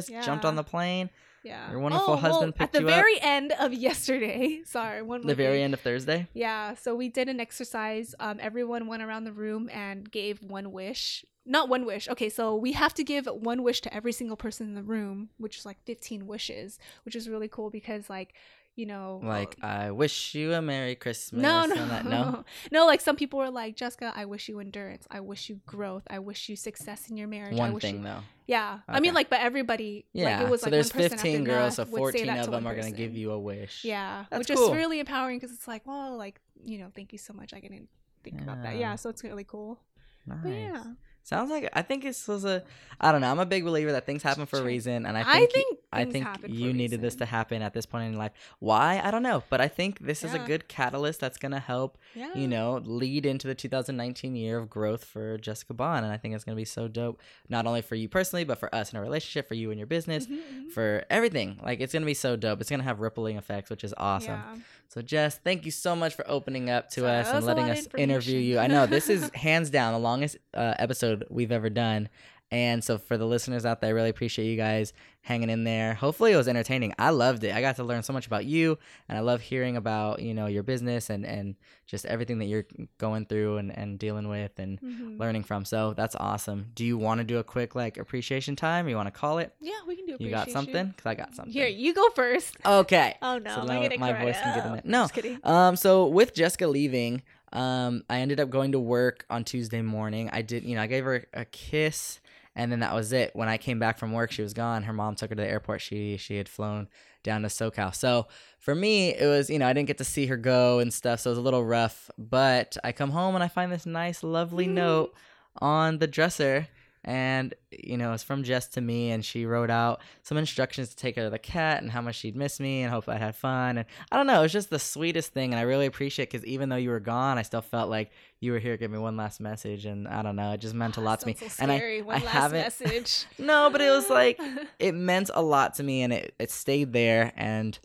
[0.09, 1.09] breakfast, jumped on the plane.
[1.43, 1.69] Yeah.
[1.71, 2.93] Your wonderful Oh, husband well, picked At the you up?
[2.95, 6.27] very end of yesterday, sorry, one The very end of Thursday.
[6.33, 6.75] Yeah.
[6.75, 8.13] So we did an exercise.
[8.19, 11.25] Um, everyone went around the room and gave one wish.
[11.45, 12.07] Not one wish.
[12.07, 15.29] Okay, so we have to give one wish to every single person in the room,
[15.39, 18.35] which is like 15 wishes, which is really cool because, like,
[18.81, 21.39] you know, oh, Like I wish you a Merry Christmas.
[21.39, 22.43] No, no, that- no.
[22.71, 22.85] no.
[22.87, 25.05] Like some people were like, Jessica, I wish you endurance.
[25.11, 26.01] I wish you growth.
[26.09, 27.53] I wish you success in your marriage.
[27.53, 28.03] I One wish thing you...
[28.03, 28.23] though.
[28.47, 30.05] Yeah, I mean, like, but everybody.
[30.13, 30.39] Yeah.
[30.39, 32.51] Like, it was so like there's one 15 girls, so math would say 14 of
[32.51, 33.85] them are gonna give you a wish.
[33.85, 34.71] Yeah, That's which cool.
[34.71, 37.53] is really empowering because it's like, well, like you know, thank you so much.
[37.53, 37.87] I didn't
[38.23, 38.73] think about that.
[38.73, 38.79] Yeah.
[38.81, 39.79] Yeah, so it's really cool.
[40.25, 40.39] Nice.
[40.43, 40.83] But yeah,
[41.23, 42.63] Sounds like I think this was a.
[42.99, 43.29] I don't know.
[43.29, 45.79] I'm a big believer that things happen for a reason, and I I think think
[45.93, 48.31] I think you needed this to happen at this point in life.
[48.59, 49.01] Why?
[49.03, 52.33] I don't know, but I think this is a good catalyst that's gonna help yeah,
[52.33, 56.05] you know, lead into the 2019 year of growth for Jessica Bond.
[56.05, 57.19] And I think it's going to be so dope,
[57.49, 59.87] not only for you personally, but for us in a relationship, for you and your
[59.87, 60.71] business, Mhm, mhm.
[60.71, 61.59] for everything.
[61.63, 62.59] Like, it's going to be so dope.
[62.61, 64.31] It's going to have rippling effects, which is awesome.
[64.33, 64.55] Yeah.
[64.89, 68.39] So, Jess, thank you so much for opening up to us and letting us interview
[68.39, 68.59] you.
[68.59, 72.09] I know this is hands down the longest uh, episode we've ever done.
[72.51, 74.91] And so, for the listeners out there, I really appreciate you guys
[75.21, 75.93] hanging in there.
[75.93, 76.93] Hopefully, it was entertaining.
[76.99, 77.55] I loved it.
[77.55, 78.77] I got to learn so much about you,
[79.07, 81.55] and I love hearing about you know your business and and
[81.87, 82.65] just everything that you're
[82.97, 85.17] going through and and dealing with and Mhm.
[85.19, 85.63] learning from.
[85.63, 86.67] So that's awesome.
[86.75, 88.89] Do you want to do a quick like appreciation time?
[88.89, 89.53] You want to call it?
[89.61, 90.17] Yeah, we can do.
[90.19, 90.87] You got something?
[90.87, 91.53] Because I got something.
[91.53, 92.57] Here, you go first.
[92.65, 93.15] Okay.
[93.21, 94.85] Oh no, So now my voice can get in it.
[94.85, 95.03] No.
[95.03, 95.39] just kidding.
[95.43, 97.21] Um, so with Jessica leaving,
[97.53, 100.29] um, I ended up going to work on Tuesday morning.
[100.31, 102.19] I did, you know, I gave her a kiss,
[102.55, 103.31] and then that was it.
[103.33, 104.83] When I came back from work, she was gone.
[104.83, 105.81] Her mom took her to the airport.
[105.81, 106.87] She she had flown
[107.23, 107.93] down to SoCal.
[107.93, 108.27] So
[108.59, 111.19] for me, it was, you know, I didn't get to see her go and stuff,
[111.19, 112.09] so it was a little rough.
[112.17, 114.73] But I come home and I find this nice, lovely Mm.
[114.73, 115.13] note
[115.61, 116.67] on the dresser.
[117.03, 120.95] And you know, it's from Jess to me, and she wrote out some instructions to
[120.95, 123.35] take care of the cat and how much she'd miss me and hope I'd had
[123.35, 123.79] fun.
[123.79, 126.45] And I don't know, it was just the sweetest thing, and I really appreciate because
[126.45, 129.17] even though you were gone, I still felt like you were here, give me one
[129.17, 131.35] last message, and I don't know, it just meant a ah, lot to me.
[131.35, 132.01] So and I, scary.
[132.01, 132.61] One I last haven't.
[132.61, 133.25] message.
[133.39, 134.39] No, but it was like
[134.79, 137.77] it meant a lot to me, and it it stayed there, and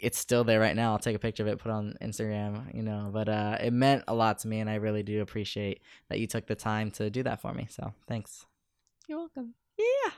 [0.00, 0.92] it's still there right now.
[0.92, 3.10] I'll take a picture of it, put it on Instagram, you know.
[3.12, 6.26] But uh, it meant a lot to me, and I really do appreciate that you
[6.26, 7.66] took the time to do that for me.
[7.70, 8.46] So thanks.
[9.08, 9.54] You're welcome.
[9.78, 10.12] Yeah.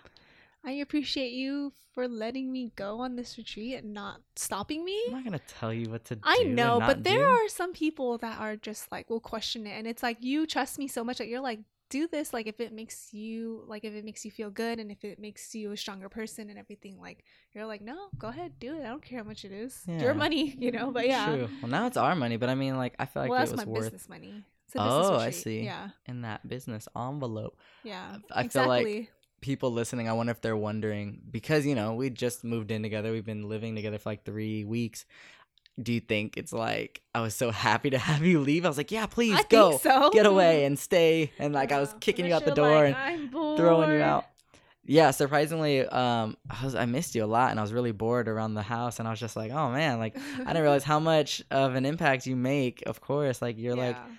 [0.65, 5.01] I appreciate you for letting me go on this retreat and not stopping me.
[5.07, 6.23] I'm not gonna tell you what to do.
[6.25, 7.25] I know, but there do.
[7.25, 10.79] are some people that are just like will question it, and it's like you trust
[10.79, 11.61] me so much that you're like,
[11.91, 14.91] do this, like if it makes you like if it makes you feel good and
[14.91, 17.25] if it makes you a stronger person and everything, like
[17.55, 18.81] you're like, no, go ahead, do it.
[18.81, 19.83] I don't care how much it is.
[19.87, 20.01] Yeah.
[20.01, 20.91] Your money, you know.
[20.91, 21.49] But yeah, True.
[21.63, 23.53] Well, now it's our money, but I mean, like, I feel like well, it that's
[23.53, 24.45] was my worth business money.
[24.73, 25.63] Business Oh, I see.
[25.63, 27.59] Yeah, in that business envelope.
[27.83, 28.19] yeah.
[28.31, 29.11] I feel like exactly.
[29.41, 33.13] people listening, I wonder if they're wondering because you know we just moved in together.
[33.13, 35.07] We've been living together for like three weeks.
[35.81, 38.65] Do you think it's like I was so happy to have you leave?
[38.65, 40.11] I was like, yeah, please I go, so.
[40.11, 41.33] get away and stay.
[41.39, 44.25] And like I was kicking you out the door like, and throwing you out.
[44.91, 48.27] Yeah, surprisingly, um, I was I missed you a lot, and I was really bored
[48.27, 50.99] around the house, and I was just like, oh man, like I didn't realize how
[50.99, 52.83] much of an impact you make.
[52.87, 54.15] Of course, like you're like Yeah.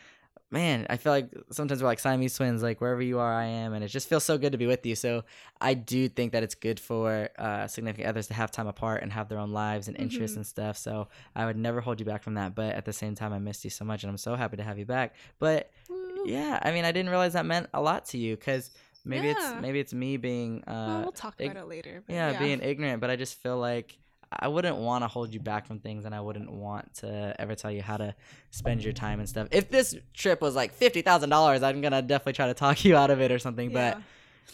[0.51, 3.73] Man, I feel like sometimes we're like Siamese twins, like wherever you are, I am,
[3.73, 4.95] and it just feels so good to be with you.
[4.95, 5.23] So
[5.61, 9.11] I do think that it's good for uh, significant others to have time apart and
[9.13, 10.37] have their own lives and interests Mhm.
[10.37, 10.77] and stuff.
[10.77, 12.55] So I would never hold you back from that.
[12.55, 14.63] But at the same time, I missed you so much, and I'm so happy to
[14.63, 15.13] have you back.
[15.37, 16.23] But Woo.
[16.25, 18.71] yeah, I mean, I didn't realize that meant a lot to you because
[19.05, 19.33] maybe Yeah.
[19.53, 22.03] it's maybe it's me being well, uh, we'll talk ig- about it later.
[22.07, 23.01] but yeah, being ignorant.
[23.01, 23.97] But I just feel like
[24.31, 27.55] I wouldn't want to hold you back from things, and I wouldn't want to ever
[27.55, 28.13] tell you how to
[28.51, 29.47] spend your time and stuff.
[29.51, 32.95] If this trip was like fifty thousand dollars, I'm gonna definitely try to talk you
[32.95, 33.71] out of it or something.
[33.71, 33.95] Yeah.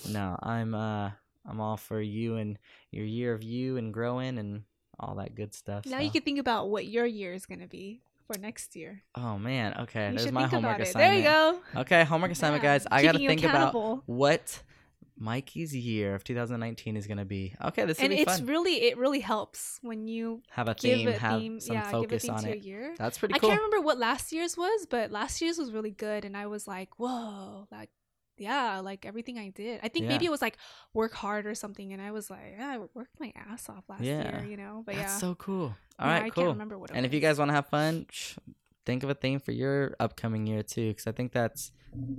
[0.03, 1.11] But no, I'm uh,
[1.45, 2.57] I'm all for you and
[2.91, 4.63] your year of you and growing and
[4.97, 5.85] all that good stuff.
[5.85, 6.03] now so.
[6.03, 9.03] you can think about what your year is gonna be for next year.
[9.15, 10.11] Oh man, okay.
[10.11, 11.23] you There's my homework assignment.
[11.23, 11.81] There you go.
[11.81, 12.87] Okay, homework assignment, Yeah, guys.
[12.89, 14.61] I gotta think about what
[15.17, 17.53] Mikey's year of 2019 is gonna be.
[17.63, 18.45] Okay, this and it's fun.
[18.45, 21.91] really it really helps when you have a give theme, a have theme, some yeah,
[21.91, 22.63] give a focus theme on to a it.
[22.63, 22.95] year.
[22.97, 23.49] That's pretty cool.
[23.49, 26.47] I can't remember what last year's was, but last year's was really good, and I
[26.47, 27.89] was like, whoa, like.
[28.37, 29.79] Yeah, like everything I did.
[29.81, 30.09] I think Yeah.
[30.09, 30.57] maybe it was like
[30.93, 34.01] work hard or something, and I was like, yeah, I worked my ass off last
[34.01, 34.41] Yeah.
[34.41, 34.83] year, you know.
[34.85, 35.73] But That's yeah, so cool.
[35.97, 36.43] All right, I cool.
[36.43, 38.07] can't remember what it And if you guys want to have fun,
[38.85, 41.71] think of a theme for your upcoming year too, because I think that's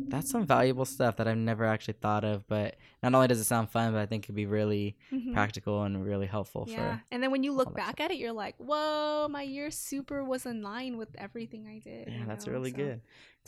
[0.09, 2.47] that's some valuable stuff that I've never actually thought of.
[2.47, 5.35] But not only does it sound fun, but I think it'd be really Mhm.
[5.35, 7.03] practical and really helpful Yeah, for.
[7.11, 10.47] and then when you look back at it, you're like, "Whoa, my year super was
[10.47, 12.53] in line with everything I did." Yeah, that's know?
[12.55, 13.01] really So- good.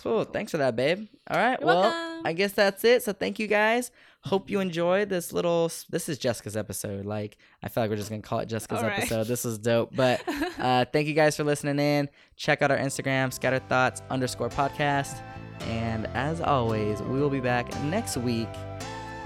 [0.02, 0.24] Cool.
[0.24, 1.08] Thanks for that, babe.
[1.30, 1.58] All right.
[1.60, 2.26] You're well, welcome.
[2.26, 3.02] I guess that's it.
[3.02, 3.90] So thank you guys.
[4.22, 5.70] Hope you enjoyed this little.
[5.90, 7.04] This is Jessica's episode.
[7.04, 8.98] Like I feel like we're just gonna call it Jessica's right.
[8.98, 9.26] episode.
[9.26, 9.92] This was dope.
[9.96, 10.22] But
[10.58, 12.08] uh, thank you guys for listening in.
[12.36, 15.20] Check out our Instagram, Scattered Thoughts underscore podcast.
[15.62, 18.48] And as always, we will be back next week.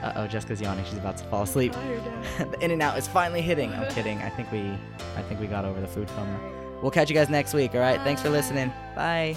[0.03, 0.85] Uh oh, Jessica's yawning.
[0.85, 1.73] She's about to fall asleep.
[2.39, 3.73] the In-N-Out is finally hitting.
[3.73, 4.18] I'm kidding.
[4.18, 4.77] I think we,
[5.16, 6.39] I think we got over the food coma.
[6.83, 7.75] We'll catch you guys next week.
[7.75, 8.01] All right.
[8.01, 8.73] Thanks for listening.
[8.97, 9.37] Bye.